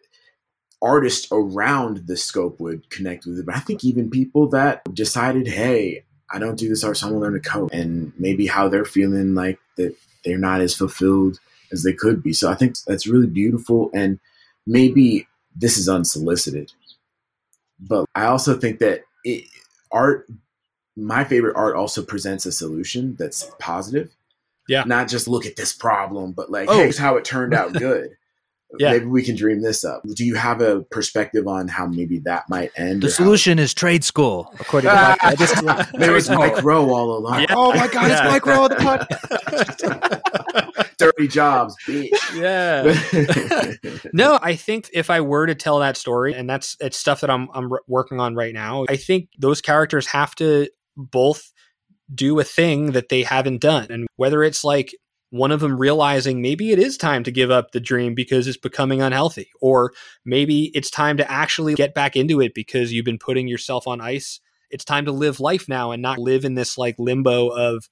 [0.81, 3.45] artists around the scope would connect with it.
[3.45, 7.13] But I think even people that decided, hey, I don't do this art, so I'm
[7.13, 7.73] gonna learn to code.
[7.73, 11.39] And maybe how they're feeling like that they're not as fulfilled
[11.71, 12.33] as they could be.
[12.33, 13.89] So I think that's really beautiful.
[13.93, 14.19] And
[14.65, 16.71] maybe this is unsolicited.
[17.79, 19.45] But I also think that it,
[19.91, 20.27] art,
[20.95, 24.11] my favorite art also presents a solution that's positive.
[24.67, 24.83] Yeah.
[24.85, 26.77] Not just look at this problem, but like, Oh.
[26.77, 28.17] here's how it turned out good.
[28.79, 28.91] Yeah.
[28.91, 30.01] Maybe we can dream this up.
[30.15, 33.01] Do you have a perspective on how maybe that might end?
[33.01, 35.23] The solution is trade school, according to Mike.
[35.23, 37.39] I just, There was Mike Rowe all along.
[37.41, 37.47] Yeah.
[37.55, 38.23] Oh my God, Yeah.
[38.23, 40.21] it's Mike Rowe on the podcast.
[40.97, 42.09] Dirty jobs, bitch.
[42.35, 44.01] yeah.
[44.13, 47.29] no, I think if I were to tell that story, and that's it's stuff that
[47.29, 48.85] I'm I'm working on right now.
[48.89, 51.51] I think those characters have to both
[52.13, 54.91] do a thing that they haven't done, and whether it's like
[55.29, 58.57] one of them realizing maybe it is time to give up the dream because it's
[58.57, 59.91] becoming unhealthy, or
[60.25, 63.99] maybe it's time to actually get back into it because you've been putting yourself on
[63.99, 64.39] ice.
[64.69, 67.89] It's time to live life now and not live in this like limbo of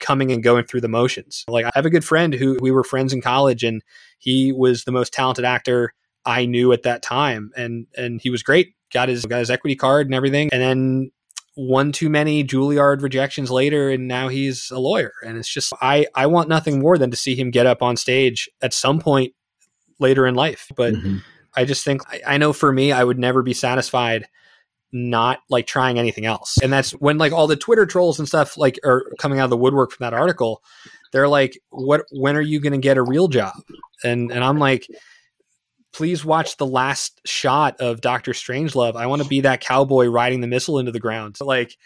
[0.00, 1.44] coming and going through the motions.
[1.48, 3.82] Like I have a good friend who we were friends in college and
[4.18, 5.94] he was the most talented actor
[6.26, 8.74] I knew at that time and and he was great.
[8.92, 10.50] Got his got his equity card and everything.
[10.52, 11.10] And then
[11.54, 15.12] one too many Juilliard rejections later and now he's a lawyer.
[15.24, 17.96] And it's just I I want nothing more than to see him get up on
[17.96, 19.34] stage at some point
[20.00, 20.66] later in life.
[20.76, 21.22] But Mhm.
[21.56, 24.26] I just think I, I know for me, I would never be satisfied
[24.92, 26.56] not like trying anything else.
[26.62, 29.50] And that's when like all the Twitter trolls and stuff like are coming out of
[29.50, 30.62] the woodwork from that article.
[31.12, 32.04] They're like, "What?
[32.12, 33.54] When are you going to get a real job?"
[34.02, 34.86] And and I'm like,
[35.94, 38.96] "Please watch the last shot of Doctor Strangelove.
[38.96, 41.36] I want to be that cowboy riding the missile into the ground.
[41.40, 41.76] Like."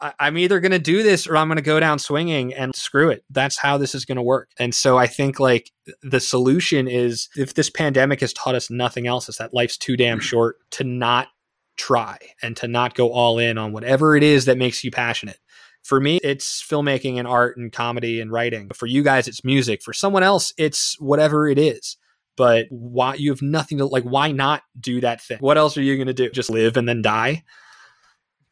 [0.00, 2.74] I- I'm either going to do this or I'm going to go down swinging and
[2.74, 3.24] screw it.
[3.30, 4.50] That's how this is going to work.
[4.58, 5.70] And so I think like
[6.02, 9.96] the solution is if this pandemic has taught us nothing else, is that life's too
[9.96, 11.28] damn short to not
[11.76, 15.38] try and to not go all in on whatever it is that makes you passionate.
[15.82, 18.70] For me, it's filmmaking and art and comedy and writing.
[18.74, 19.82] For you guys, it's music.
[19.82, 21.96] For someone else, it's whatever it is.
[22.36, 24.04] But why you have nothing to like?
[24.04, 25.38] Why not do that thing?
[25.40, 26.30] What else are you going to do?
[26.30, 27.44] Just live and then die?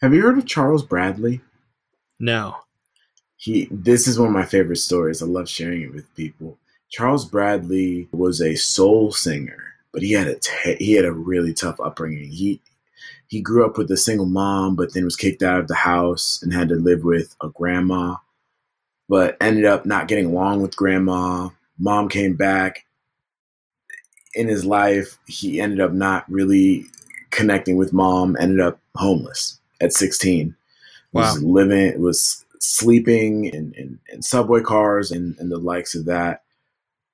[0.02, 1.40] Have you heard of Charles Bradley?
[2.18, 2.56] No.
[3.36, 5.22] he this is one of my favorite stories.
[5.22, 6.58] I love sharing it with people.
[6.90, 9.62] Charles Bradley was a soul singer,
[9.92, 12.30] but he had a t- he had a really tough upbringing.
[12.30, 12.60] He
[13.28, 16.40] he grew up with a single mom, but then was kicked out of the house
[16.42, 18.16] and had to live with a grandma.
[19.08, 21.48] But ended up not getting along with grandma.
[21.78, 22.84] Mom came back
[24.34, 25.18] in his life.
[25.26, 26.84] He ended up not really
[27.30, 28.36] connecting with mom.
[28.40, 30.54] Ended up homeless at sixteen
[31.12, 36.42] was living was sleeping in, in, in subway cars and, and the likes of that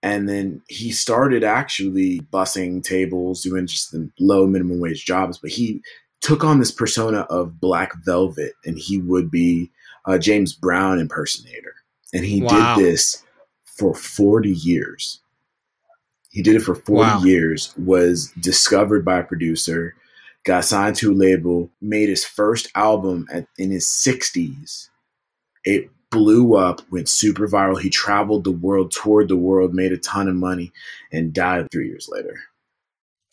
[0.02, 5.50] and then he started actually bussing tables doing just the low minimum wage jobs but
[5.50, 5.80] he
[6.20, 9.70] took on this persona of black velvet and he would be
[10.06, 11.74] a james brown impersonator
[12.12, 12.74] and he Wow.
[12.76, 13.22] did this
[13.64, 15.20] for 40 years
[16.36, 17.22] he did it for 40 Wow.
[17.22, 19.94] years was discovered by a producer
[20.44, 24.90] got signed to a label, made his first album at, in his 60s.
[25.64, 27.80] It blew up, went super viral.
[27.80, 30.72] He traveled the world, toured the world, made a ton of money,
[31.10, 32.38] and died three years later.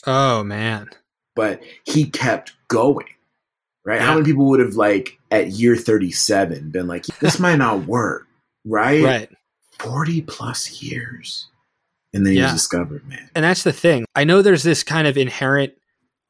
[0.08, 0.90] Oh man.
[1.36, 3.06] But he kept going,
[3.86, 4.00] right?
[4.02, 8.28] How many people would have, like, at year 37 been like, this might not work,
[8.66, 9.04] right?
[9.04, 9.30] Right.
[9.80, 11.48] 40 plus years.
[12.14, 12.48] And then Yeah.
[12.48, 13.30] you discovered, man.
[13.36, 14.06] and that's the thing.
[14.16, 15.74] I know there's this kind of inherent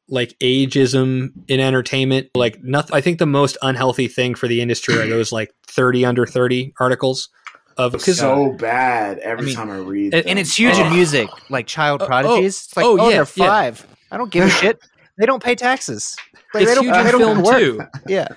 [0.10, 2.30] like ageism in entertainment.
[2.36, 2.96] Like nothing.
[2.96, 6.74] I think the most unhealthy thing for the industry are those like 30 under 30
[6.80, 7.30] articles
[7.78, 10.30] of because so bad every I mean, time I read, And, them.
[10.32, 10.94] and it's huge in Oh.
[10.94, 12.66] music, like child oh, oh, prodigies.
[12.66, 13.48] It's like, oh, oh, yeah, they're yeah.
[13.48, 13.88] five.
[14.12, 14.80] I don't give a shit.
[15.18, 16.16] They don't pay taxes.
[16.54, 17.82] Like, it's they don't, huge they in don't film too.
[18.08, 18.28] Yeah.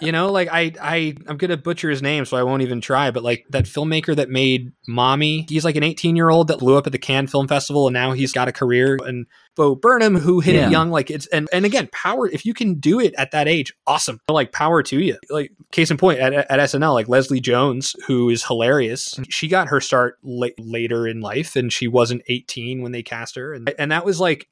[0.00, 3.10] You know, like I, I, I'm gonna butcher his name, so I won't even try.
[3.10, 6.76] But like that filmmaker that made Mommy, he's like an 18 year old that blew
[6.76, 8.98] up at the Cannes Film Festival, and now he's got a career.
[9.04, 9.26] And
[9.56, 10.66] Bo Burnham, who hit Yeah.
[10.68, 12.28] it young, like it's and and again, power.
[12.28, 14.20] If you can do it at that age, awesome.
[14.28, 15.16] Like power to you.
[15.30, 19.24] Like case in point, at, at SNL, like Leslie Jones, who is hilarious, mm-hmm.
[19.30, 23.36] she got her start la- later in life, and she wasn't 18 when they cast
[23.36, 24.48] her, and and that was like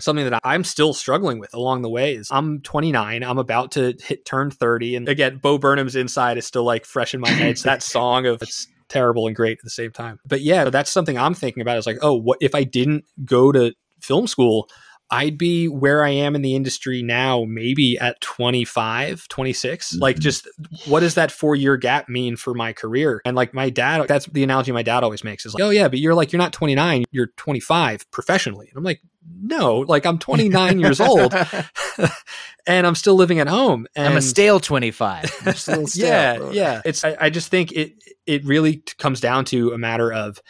[0.00, 3.22] something that I'm still struggling with along the way is I'm 29.
[3.22, 4.96] I'm about to hit turn 30.
[4.96, 7.58] And again, Bo Burnham's inside is still like fresh in my head.
[7.58, 10.18] So that song of it's terrible and great at the same time.
[10.26, 13.52] But yeah, that's something I'm thinking about is like, oh, what if I didn't go
[13.52, 14.68] to film school?
[15.14, 19.94] I'd be where I am in the industry now, maybe at 25, 26.
[19.96, 20.20] Like, Mhm.
[20.20, 20.48] just
[20.86, 23.20] what does that four year gap mean for my career?
[23.24, 25.88] And like my dad, that's the analogy my dad always makes is like, oh, yeah,
[25.88, 28.66] but you're like, you're not 29, you're 25 professionally.
[28.68, 29.00] And I'm like,
[29.40, 31.34] no, like I'm 29 years old
[32.66, 33.86] and I'm still living at home.
[33.96, 35.24] And I'm a stale 25.
[35.46, 36.52] I'm just a little stale.
[36.52, 36.82] yeah, yeah.
[36.84, 37.94] It's I, I just think it
[38.26, 40.40] it really comes down to a matter of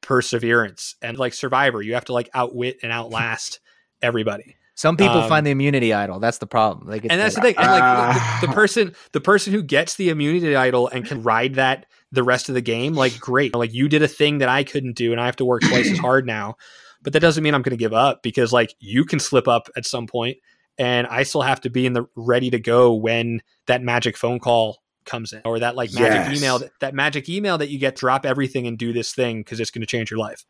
[0.00, 1.82] perseverance and like Survivor.
[1.82, 3.60] You have to like outwit and outlast
[4.02, 6.20] everybody, Some people Um, find the immunity idol.
[6.20, 6.88] That's the problem.
[6.88, 7.54] Like, it's and that's the thing.
[7.58, 8.38] And like Ah.
[8.40, 12.22] the, the person, the person who gets the immunity idol and can ride that the
[12.22, 13.54] rest of the game, like great.
[13.54, 15.90] Like you did a thing that I couldn't do, and I have to work twice
[15.92, 16.56] as hard now.
[17.02, 19.68] But that doesn't mean I'm going to give up because like you can slip up
[19.76, 20.38] at some point,
[20.78, 24.38] and I still have to be in the ready to go when that magic phone
[24.38, 26.36] call comes in or that like magic Yes.
[26.38, 29.70] email that magic email that you get drop everything and do this thing because it's
[29.70, 30.44] going to change your life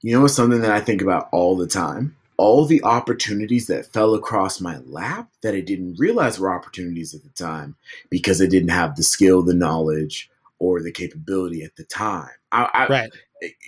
[0.00, 2.16] You know what's something that I think about all the time?
[2.40, 7.22] All the opportunities that fell across my lap that I didn't realize were opportunities at
[7.22, 7.76] the time
[8.08, 12.30] because I didn't have the skill, the knowledge, or the capability at the time.
[12.50, 13.10] I, I, right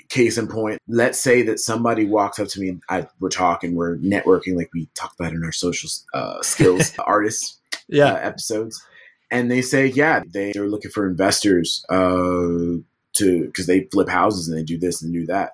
[0.09, 3.75] Case in point, let's say that somebody walks up to me and I, we're talking,
[3.75, 8.85] we're networking like we talk about in our social uh, skills artists uh, yeah episodes,
[9.31, 12.77] and they say, yeah, they are looking for investors uh,
[13.15, 15.53] to because they flip houses and they do this and do that.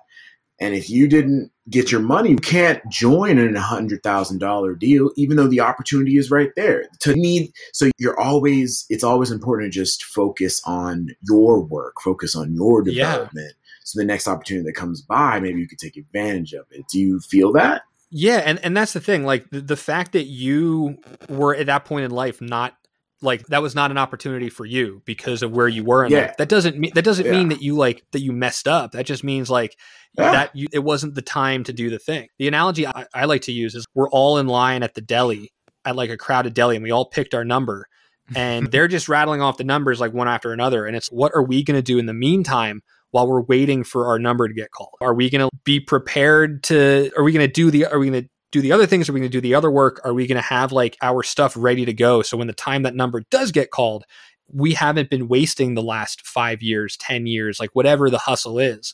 [0.61, 4.75] And if you didn't get your money, you can't join in a hundred thousand dollar
[4.75, 6.85] deal, even though the opportunity is right there.
[7.01, 12.35] To me, so you're always it's always important to just focus on your work, focus
[12.35, 13.11] on your Yeah.
[13.11, 13.53] development.
[13.85, 16.85] So the next opportunity that comes by, maybe you could take advantage of it.
[16.91, 17.83] Do you feel that?
[18.11, 19.23] Yeah, and and that's the thing.
[19.23, 20.97] Like the, the fact that you
[21.29, 22.75] were at that point in life not
[23.21, 26.19] like that was not an opportunity for you because of where you were in Yeah.
[26.19, 26.37] life.
[26.37, 27.31] That doesn't mean that doesn't Yeah.
[27.33, 28.93] mean that you like that you messed up.
[28.93, 29.75] That just means like
[30.17, 30.31] Yeah.
[30.31, 32.29] that you, it wasn't the time to do the thing.
[32.39, 35.51] The analogy I, I like to use is we're all in line at the deli
[35.85, 37.87] at like a crowded deli and we all picked our number
[38.35, 41.43] and they're just rattling off the numbers like one after another and it's what are
[41.43, 44.69] we going to do in the meantime while we're waiting for our number to get
[44.71, 47.97] called are we going to be prepared to are we going to do the are
[47.97, 50.01] we going to do the other things are we going to do the other work
[50.03, 52.83] are we going to have like our stuff ready to go so when the time
[52.83, 54.05] that number does get called
[54.51, 58.93] we haven't been wasting the last 5 years 10 years like whatever the hustle is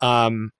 [0.00, 0.52] um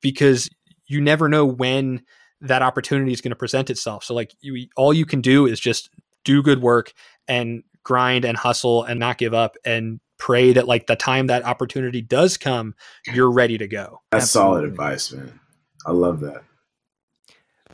[0.00, 0.48] because
[0.86, 2.02] you never know when
[2.40, 5.60] that opportunity is going to present itself so like you all you can do is
[5.60, 5.90] just
[6.24, 6.92] do good work
[7.28, 11.44] and grind and hustle and not give up and pray that like the time that
[11.44, 12.74] opportunity does come
[13.06, 15.40] you're ready to go That's solid advice, man.
[15.86, 16.42] I love that.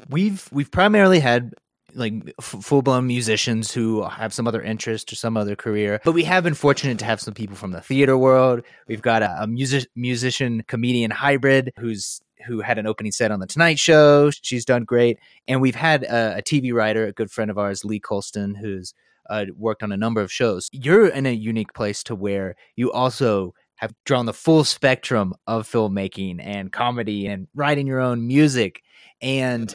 [0.09, 1.53] We've we've primarily had
[1.95, 6.25] like f- full-blown musicians who have some other interest or some other career but we
[6.25, 8.63] have been fortunate to have some people from the theater world.
[8.87, 13.41] We've got a, a music musician comedian hybrid who's who had an opening set on
[13.41, 14.31] the tonight show.
[14.31, 15.19] She's done great.
[15.49, 18.93] And we've had a, a tv writer a good friend of ours lee colston who's
[19.29, 20.69] uh, worked on a number of shows.
[20.73, 25.69] You're in a unique place to where you also have drawn the full spectrum of
[25.69, 28.83] filmmaking and comedy and writing your own music.
[29.21, 29.75] And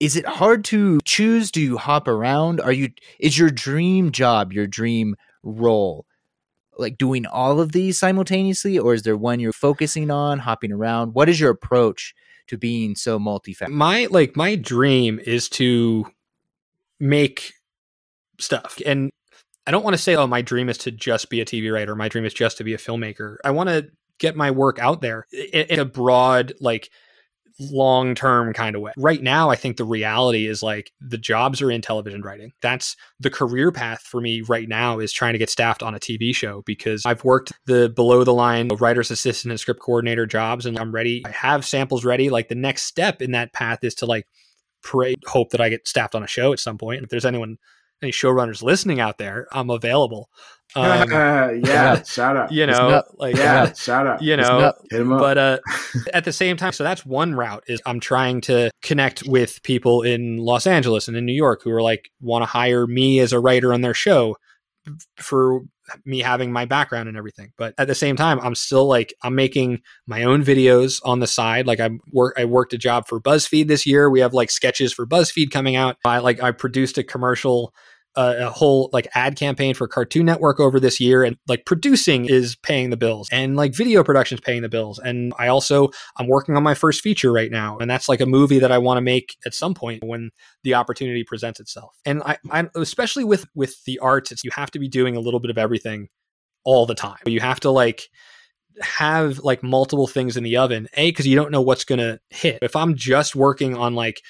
[0.00, 1.50] is it hard to choose?
[1.50, 2.60] Do you hop around?
[2.60, 6.06] Are you is your dream job your dream role?
[6.78, 11.12] Like doing all of these simultaneously or is there one you're focusing on hopping around?
[11.12, 12.14] What is your approach
[12.46, 13.68] to being so multifaceted?
[13.68, 16.06] My like my dream is to
[16.98, 17.52] make
[18.38, 18.78] stuff.
[18.86, 19.10] And
[19.66, 21.94] i don't want to say oh my dream is to just be a tv writer
[21.94, 23.88] my dream is just to be a filmmaker i want to
[24.18, 26.90] get my work out there in, in a broad like
[27.60, 28.92] long term kind of way.
[28.96, 32.52] Right now, I think the reality is like the jobs are in television writing.
[32.62, 36.00] That's the career path for me right now is trying to get staffed on a
[36.00, 40.66] TV show because I've worked the below the line writer's assistant and script coordinator jobs
[40.66, 41.22] and I'm ready.
[41.26, 42.30] I have samples ready.
[42.30, 44.26] Like the next step in that path is to like
[44.82, 47.02] pray, hope that I get staffed on a show at some point.
[47.02, 47.58] If there's anyone,
[48.02, 50.30] any showrunners listening out there, I'm available.
[50.76, 52.52] Um, yeah, shout out.
[52.52, 54.22] You know, like yeah, shout out.
[54.22, 55.18] You know, hit up.
[55.18, 55.58] but uh,
[56.14, 57.64] at the same time, so that's one route.
[57.66, 61.72] Is I'm trying to connect with people in Los Angeles and in New York who
[61.72, 64.36] are like want to hire me as a writer on their show
[65.16, 65.62] for
[66.04, 67.52] me having my background and everything.
[67.56, 71.26] But at the same time, I'm still like I'm making my own videos on the
[71.26, 71.66] side.
[71.66, 74.08] Like I work I worked a job for BuzzFeed this year.
[74.08, 75.96] We have like sketches for BuzzFeed coming out.
[76.04, 77.74] I like I produced a commercial
[78.16, 82.24] a, a, whole like ad campaign for Cartoon Network over this year, and like producing
[82.24, 84.98] is paying the bills, and like video production is paying the bills.
[84.98, 88.26] And I also I'm working on my first feature right now, and that's like a
[88.26, 90.30] movie that I want to make at some point when
[90.64, 91.96] the opportunity presents itself.
[92.04, 95.20] And I, I especially with with the arts, it's you have to be doing a
[95.20, 96.08] little bit of everything
[96.64, 97.18] all the time.
[97.26, 98.08] You have to like
[98.80, 100.88] have like multiple things in the oven.
[100.94, 102.58] A because you don't know what's to hit.
[102.62, 104.20] If I'm just working on like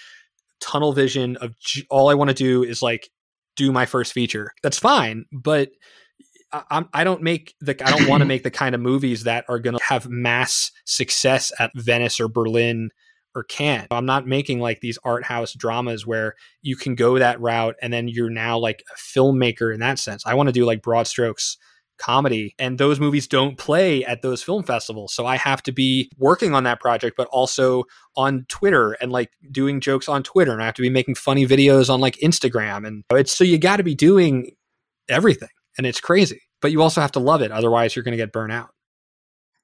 [0.60, 1.54] tunnel vision of
[1.88, 3.10] all I want to do is like
[3.56, 4.52] do my first feature.
[4.62, 5.70] That's fine, but
[6.52, 9.44] I, I don't make the I don't want to make the kind of movies that
[9.48, 12.90] are going to have mass success at Venice or Berlin
[13.34, 13.86] or Cannes.
[13.90, 17.92] I'm not making like these art house dramas where you can go that route and
[17.92, 20.26] then you're now like a filmmaker in that sense.
[20.26, 21.56] I want to do like broad strokes
[22.00, 25.12] comedy and those movies don't play at those film festivals.
[25.14, 27.84] So i have to be working on that project but also
[28.16, 31.46] on twitter and like doing jokes on twitter and i have to be making funny
[31.46, 34.52] videos on like instagram and it's so you got to be doing
[35.08, 38.22] everything and it's crazy but you also have to love it otherwise you're going to
[38.22, 38.70] get burnt out.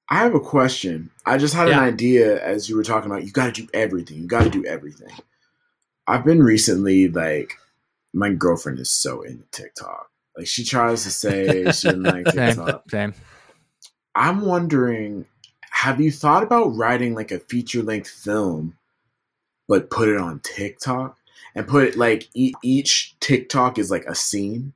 [0.09, 1.11] I have a question.
[1.25, 1.79] I just had yeah.
[1.79, 4.51] an idea as you were talking about you got to do everything you got to
[4.51, 5.11] do everything.
[6.07, 7.55] I've been recently like
[8.15, 12.91] my girlfriend is so into tiktok like she tries to say she didn't like TikTok.
[12.91, 13.23] Same, same.
[14.15, 15.27] I'm wondering,
[15.71, 18.77] have you thought about writing like a feature length film,
[19.69, 21.17] but put it on TikTok
[21.55, 24.73] and put it like e- each TikTok is like a scene?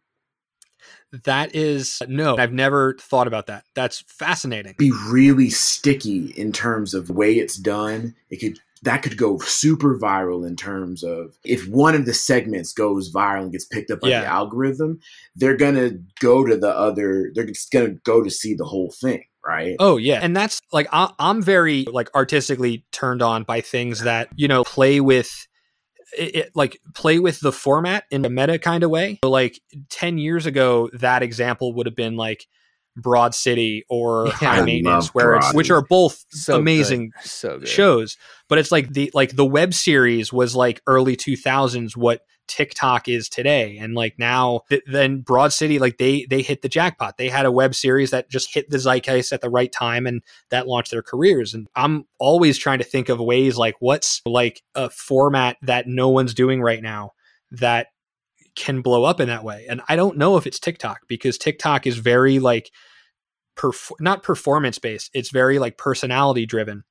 [1.25, 3.65] That is no, I've never thought about that.
[3.75, 4.77] That's fascinating.
[4.79, 8.15] Be really sticky in terms of way it's done.
[8.31, 12.73] It could that could go super viral in terms of if one of the segments
[12.73, 14.23] goes viral and gets picked up by yeah.
[14.23, 15.01] the algorithm,
[15.37, 17.31] they're gonna go to the other.
[17.35, 19.77] They're just gonna go to see the whole thing, right?
[19.79, 24.29] Oh yeah, and that's like I, I'm very like artistically turned on by things that
[24.37, 25.47] you know play with.
[26.19, 29.21] It, it, like play with the format in a meta kind of way.
[29.23, 29.61] So like
[29.91, 32.49] 10 years ago, that example would have been like
[32.97, 38.17] Broad City or yeah, High Maintenance, where it's which are both so amazing so shows.
[38.49, 43.09] But it's like the like the web series was like early two thousands what TikTok
[43.09, 47.17] is today, and like now th- then Broad City like they they hit the jackpot.
[47.17, 50.23] They had a web series that just hit the zeitgeist at the right time, and
[50.51, 51.55] that launched their careers.
[51.55, 56.09] And I'm always trying to think of ways like what's like a format that no
[56.09, 57.13] one's doing right now
[57.53, 57.89] that
[58.61, 59.67] can blow up in that way.
[59.69, 62.71] And I don't know if it's TikTok because TikTok is very like
[63.57, 65.11] perf- not performance based.
[65.15, 66.85] It's very like personality driven.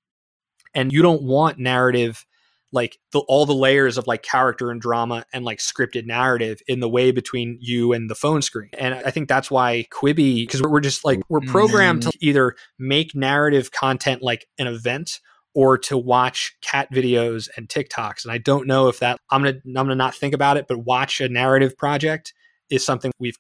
[0.74, 2.26] And you don't want narrative
[2.72, 6.80] like the, all the layers of like character and drama and like scripted narrative in
[6.80, 8.70] the way between you and the phone screen.
[8.78, 12.18] And I think that's why Quibi, because we're just like, we're programmed to mm.
[12.20, 15.20] either make narrative content like an event
[15.54, 18.24] or to watch cat videos and TikToks.
[18.24, 20.80] And I don't know if that I'm gonna I'm gonna not think about it, but
[20.80, 22.34] watch a narrative project
[22.70, 23.38] is something we've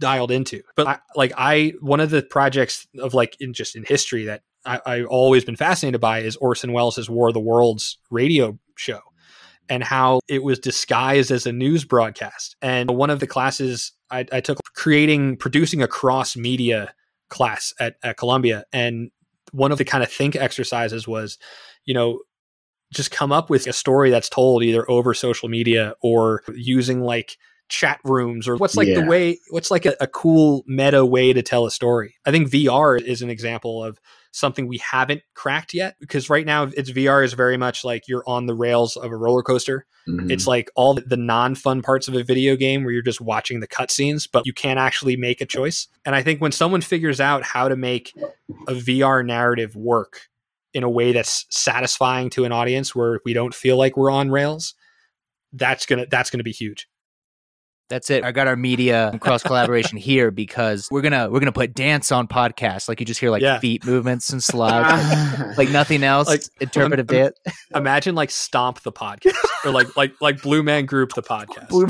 [0.00, 0.62] dialed into.
[0.74, 4.42] But I, like I one of the projects of like in just in history that
[4.64, 9.00] I, I've always been fascinated by is Orson Welles' War of the Worlds radio show
[9.68, 12.56] and how it was disguised as a news broadcast.
[12.60, 16.92] And one of the classes I, I took creating producing a cross media
[17.30, 19.10] class at, at Columbia and
[19.52, 21.38] one of the kind of think exercises was,
[21.84, 22.20] you know,
[22.92, 27.38] just come up with a story that's told either over social media or using like
[27.68, 29.00] chat rooms or what's like yeah.
[29.00, 32.50] the way what's like a, a, cool meta way to tell a story i think
[32.50, 33.98] vr is an example of
[34.32, 38.24] something we haven't cracked yet because right now it's vr is very much like you're
[38.26, 39.86] on the rails of a roller coaster.
[40.08, 40.30] Mm-hmm.
[40.30, 43.68] it's like all the non-fun parts of a video game where you're just watching the
[43.68, 45.86] cutscenes but you can't actually make a choice.
[46.04, 48.12] And i think when someone figures out how to make
[48.66, 50.28] a vr narrative work
[50.74, 54.30] in a way that's satisfying to an audience where we don't feel like we're on
[54.30, 54.74] rails
[55.52, 56.88] that's gonna that's gonna be huge
[57.92, 58.24] That's it.
[58.24, 62.26] I got our media cross collaboration here because we're gonna we're gonna put dance on
[62.26, 62.88] podcasts.
[62.88, 63.58] Like you just hear like Yeah.
[63.58, 66.26] feet movements and slides, like nothing else.
[66.26, 67.38] Like, interpretive um, dance.
[67.74, 69.34] Imagine like Stomp the podcast
[69.66, 71.68] or like like like Blue Man Group the podcast.
[71.68, 71.86] Blue-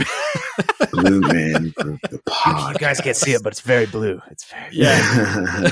[0.91, 2.73] Blue Man Group, the podcast.
[2.73, 4.21] you guys can't see it, but it's very blue.
[4.29, 5.71] It's very Yeah.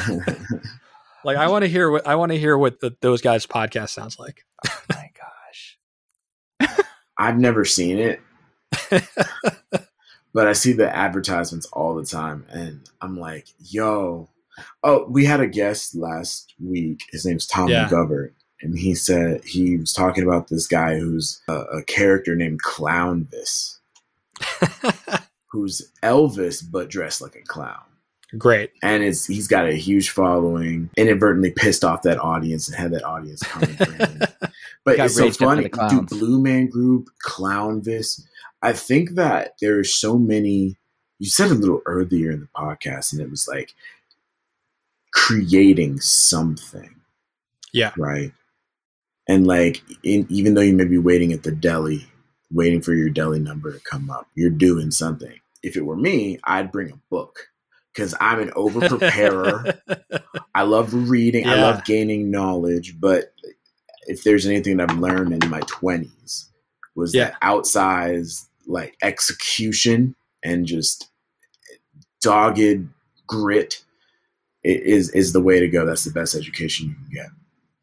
[1.24, 3.88] Like I want to hear what I want to hear what the, those guys' podcast
[3.90, 4.44] sounds like.
[4.64, 6.78] Oh my gosh.
[7.18, 8.20] I've never seen it,
[10.34, 14.28] but I see the advertisements all the time, and I'm like, yo.
[14.82, 17.00] Oh, we had a guest last week.
[17.12, 17.88] His name's Tom Yeah.
[17.88, 22.60] McGovern, and he said he was talking about this guy who's a, a character named
[22.60, 23.78] Clown Clownvis,
[25.50, 27.80] who's Elvis but dressed like a clown.
[28.38, 28.70] Great.
[28.82, 30.88] and it's he's got a huge following.
[30.96, 34.20] Inadvertently pissed off that audience and had that audience coming for him.
[34.84, 35.68] But it's so funny.
[35.68, 36.10] clowns.
[36.10, 38.22] Blue Man Group, Clownvis.
[38.62, 40.76] I think that there are so many.
[41.18, 43.74] You said a little earlier in the podcast, and it was like
[45.12, 46.96] creating something.
[47.72, 47.92] Yeah.
[47.96, 48.32] Right.
[49.28, 52.06] And like, in, even though you may be waiting at the deli,
[52.50, 55.38] waiting for your deli number to come up, you're doing something.
[55.62, 57.50] If it were me, I'd bring a book
[57.94, 59.78] because I'm an over preparer.
[60.54, 61.48] I love reading.
[61.48, 62.98] I love gaining knowledge.
[62.98, 63.32] But
[64.10, 66.46] if there's anything that I've learned in my 20s
[66.96, 67.30] was Yeah.
[67.30, 71.08] that outsized like execution and just
[72.20, 72.88] dogged
[73.26, 73.84] grit
[74.62, 75.86] is is the way to go.
[75.86, 77.26] That's the best education you can get.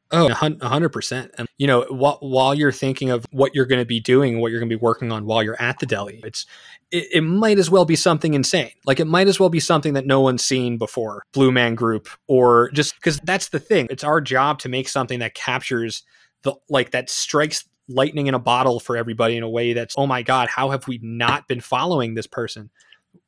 [0.10, 0.34] Oh, a
[0.68, 1.32] hundred percent.
[1.38, 4.52] And you know, while while you're thinking of what you're going to be doing what
[4.52, 6.45] you're going to be working on while you're at the deli, it's
[6.91, 8.72] it, it might as well be something insane.
[8.86, 11.24] Like it might as well be something that no one's seen before.
[11.34, 13.88] Blue Man Group, or just because that's the thing.
[13.90, 16.04] It's our job to make something that captures
[16.44, 20.08] the like that strikes lightning in a bottle for everybody in a way that's oh
[20.08, 22.70] my god, how have we not been following this person?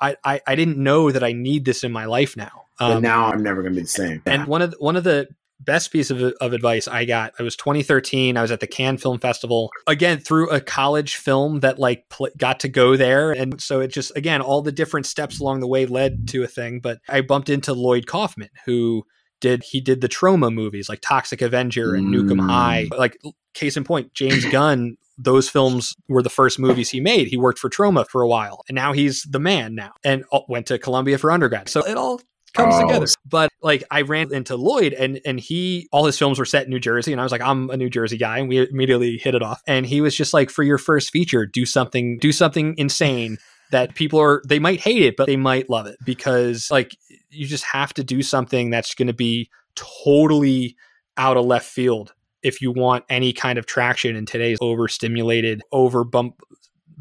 [0.02, 2.64] I I, I didn't know that I need this in my life now.
[2.78, 4.22] But Um, now I'm never going to be the same.
[4.26, 5.28] and one of the, one of the
[5.62, 8.38] best piece of, of advice I got, I was 2013.
[8.38, 12.30] I was at the Cannes Film Festival again through a college film that like pl-
[12.38, 15.68] got to go there, and so it just again all the different steps along the
[15.68, 16.80] way led to a thing.
[16.80, 19.06] But I bumped into Lloyd Kaufman, who
[19.42, 22.50] did he did the Troma movies like Toxic Avenger and Nuke 'Em Mm.
[22.50, 22.88] High.
[22.98, 23.18] Like
[23.54, 24.98] case in point, James Gunn.
[25.22, 27.28] Those films were the first movies he made.
[27.28, 30.40] He worked for Troma for a while, and now he's the man now, and uh,
[30.48, 31.68] went to Columbia for undergrad.
[31.68, 32.22] So it all
[32.54, 33.06] comes Oh, together.
[33.30, 36.70] But like I ran into Lloyd and and he all his films were set in
[36.72, 39.36] New Jersey and I was like I'm a New Jersey guy and we immediately hit
[39.36, 39.62] it off.
[39.68, 43.38] And he was just like for your first feature do something do something insane
[43.72, 46.96] that people are they might hate it but they might love it because like
[47.30, 50.76] you just have to do something that's going to be totally
[51.18, 56.04] out of left field if you want any kind of traction in today's overstimulated over
[56.04, 56.42] bump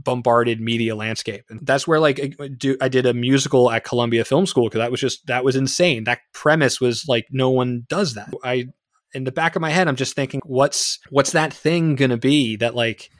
[0.04, 1.44] bombarded media landscape.
[1.50, 4.90] And that's where like do, I did a musical at columbia film school because that
[4.90, 6.04] was just that was insane.
[6.04, 8.32] That premise was like no one does that.
[8.44, 8.68] I
[9.14, 12.56] in the back of my head i'm just thinking what's what's that thing gonna be
[12.56, 13.10] that like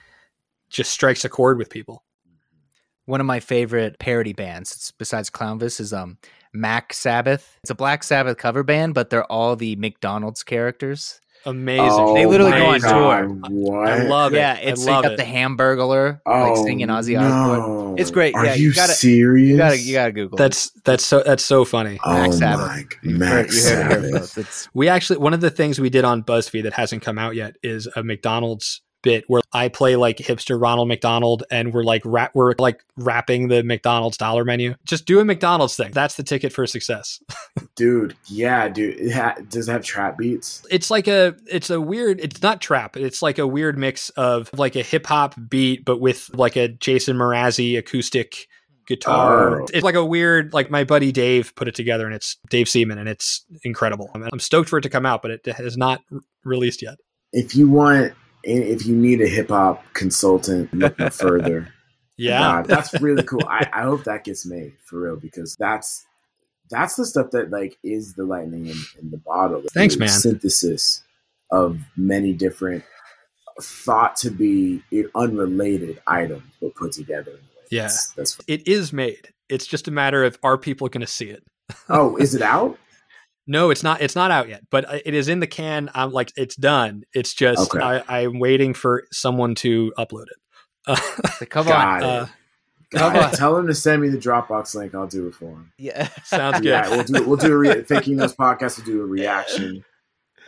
[0.69, 2.05] just strikes a chord with people
[3.09, 6.19] One of my favorite parody bands, it's besides Clownvis, is um
[6.53, 7.57] Mac Sabbath.
[7.63, 11.19] It's a Black Sabbath cover band, but they're all the McDonald's characters.
[11.47, 12.91] amazing Oh They literally go on God.
[12.93, 13.29] tour.
[13.51, 13.89] What?
[13.89, 14.37] i love it.
[14.39, 15.21] yeah, it's I love like it.
[15.21, 17.21] up the Hamburglar, like singing Ozzy no.
[17.27, 17.99] Osbourne.
[17.99, 18.35] It's great.
[18.35, 19.51] Are Yeah, you, you gotta- serious?
[19.53, 20.37] You gotta, you gotta Google.
[20.37, 20.41] it.
[20.41, 22.67] that's that's so that's so funny oh Mac Sabbath.
[22.67, 24.11] my Mac you heard Sabbath.
[24.11, 24.39] first.
[24.39, 27.35] It's We actually one of the things we did on BuzzFeed that hasn't come out
[27.37, 32.03] yet is a McDonald's bit where I play like hipster Ronald McDonald and we're like
[32.05, 34.75] rap we're like rapping the McDonald's dollar menu.
[34.85, 35.93] Just do a McDonald's thing.
[35.93, 37.19] That's the ticket for success.
[37.75, 38.15] dude.
[38.27, 39.01] Yeah, dude.
[39.01, 40.67] It ha- does it have trap beats?
[40.71, 42.99] It's like a it's a weird it's not trap.
[42.99, 46.69] It's like a weird mix of like a hip hop beat but with like a
[46.69, 48.47] Jason Mrazzi acoustic
[48.87, 49.63] guitar.
[49.63, 49.67] Oh.
[49.73, 52.99] It's like a weird like my buddy Dave put it together and it's Dave Seaman
[52.99, 54.11] and it's incredible.
[54.15, 56.83] I mean, I'm stoked for it to come out but it has not r- released
[56.83, 56.99] yet.
[57.33, 58.13] If you want,
[58.43, 61.73] if you need a hip hop consultant, look no further.
[62.17, 62.41] Yeah.
[62.41, 63.45] God, that's really cool.
[63.47, 66.05] I, I hope that gets made for real because that's
[66.71, 69.63] that's the stuff that like is the lightning in, in the bottle.
[69.73, 70.09] Thanks, The man.
[70.09, 71.03] Synthesis
[71.51, 72.85] of many different
[73.61, 74.83] thought to be
[75.15, 77.33] unrelated items, but put together.
[77.71, 77.83] Yeah.
[77.83, 79.29] that's, that's It is made.
[79.49, 81.43] It's just a matter of are people going to see it?
[81.89, 82.79] oh, is it out?
[83.51, 84.01] No, it's not.
[84.03, 85.91] It's not out yet, but uh, it is in the can.
[85.95, 87.03] I'm like, it's done.
[87.15, 87.83] It's just Okay.
[87.83, 90.37] I, I'm waiting for someone to upload it.
[91.41, 92.03] Uh, come Got on.
[92.03, 92.05] it.
[92.05, 92.27] uh,
[92.95, 93.31] Come on.
[93.33, 94.95] tell him to send me the Dropbox link.
[94.95, 95.73] I'll do it for him.
[95.77, 96.09] Yeah.
[96.25, 96.65] sounds good.
[96.69, 98.79] Yeah, we'll do we'll do a re- thinking those podcasts.
[98.79, 99.85] We'll do a reaction.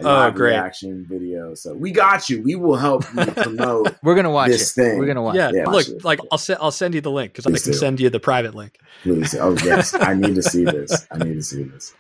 [0.01, 0.52] a oh, great.
[0.52, 1.52] reaction video.
[1.55, 2.40] So we got you.
[2.43, 3.94] We will help you promote.
[4.02, 4.81] We're gonna watch this it.
[4.82, 4.98] thing.
[4.98, 5.36] We're gonna watch.
[5.36, 6.02] Yeah, yeah look, it.
[6.05, 8.55] like I'll send I'll send you the link because I can send you the private
[8.55, 8.78] link.
[9.02, 9.35] Please.
[9.35, 11.06] Oh yes, I need to see this.
[11.10, 11.93] I need to see this.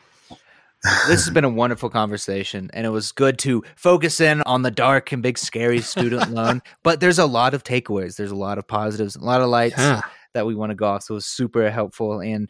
[0.82, 4.70] This has been a wonderful conversation and it was good to focus in on the
[4.70, 8.58] dark and big scary student loan but there's a lot of takeaways there's a lot
[8.58, 10.00] of positives a lot of lights yeah.
[10.32, 12.48] that we want to go off so it was super helpful and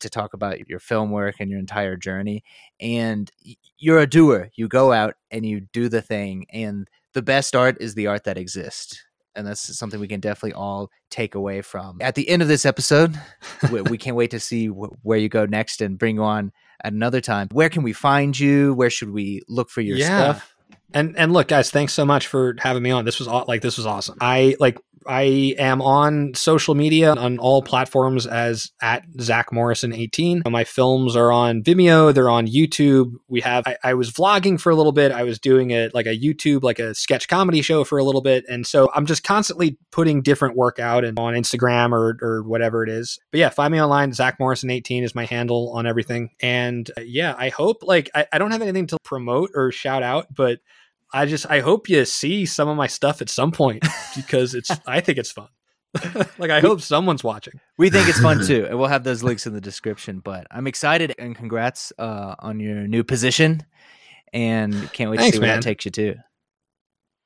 [0.00, 2.44] to talk about your film work and your entire journey.
[2.80, 3.30] And
[3.78, 4.50] you're a doer.
[4.54, 6.46] You go out and you do the thing.
[6.50, 9.02] And the best art is the art that exists.
[9.36, 11.98] And that's something we can definitely all take away from.
[12.00, 13.18] At the end of this episode,
[13.70, 16.52] we, we, can't wait to see wh- where you go next and bring you on
[16.84, 17.48] at another time.
[17.52, 18.74] Where can we find you?
[18.74, 20.32] Where should we look for your yeah.
[20.32, 20.54] stuff?
[20.92, 23.04] And and look, guys, thanks so much for having me on.
[23.04, 24.18] This was like this was awesome.
[24.20, 30.42] I like I am on social media on all platforms as at Zach Morrison 18.
[30.48, 33.12] My films are on Vimeo, they're on YouTube.
[33.28, 35.12] We have I, I, was vlogging for a little bit.
[35.12, 38.20] I was doing it like a YouTube, like a sketch comedy show for a little
[38.20, 38.44] bit.
[38.48, 42.82] And so I'm just constantly putting different work out and on Instagram or or whatever
[42.84, 43.18] it is.
[43.30, 44.12] But yeah, find me online.
[44.12, 46.30] Zach Morrison 18 is my handle on everything.
[46.40, 50.02] And uh, yeah, I hope like I, I don't have anything to promote or shout
[50.02, 50.60] out, but
[51.12, 53.84] I just I hope you see some of my stuff at some point
[54.16, 55.48] because it's I think it's fun.
[56.38, 57.54] like I hope someone's watching.
[57.76, 60.20] We think it's fun too, and we'll have those links in the description.
[60.20, 63.64] But I'm excited and congrats uh, on your new position,
[64.32, 65.58] and can't wait Thanks, to see where man.
[65.58, 66.14] that takes you to.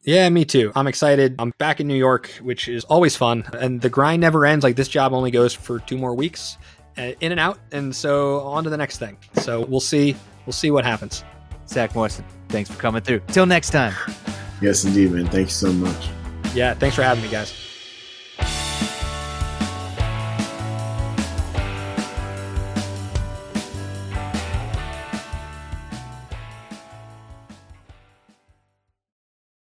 [0.02, 0.70] Yeah, me too.
[0.74, 1.36] I'm excited.
[1.38, 4.62] I'm back in New York, which is always fun, and the grind never ends.
[4.62, 6.56] Like this job only goes for two more weeks,
[6.96, 9.18] uh, in and out, and so on to the next thing.
[9.34, 10.16] So we'll see.
[10.46, 11.22] We'll see what happens.
[11.66, 13.20] Zach Morrison, thanks for coming through.
[13.28, 13.94] Till next time.
[14.60, 15.26] Yes, indeed, man.
[15.26, 16.08] Thank you so much.
[16.54, 17.73] Yeah, thanks for having me, guys.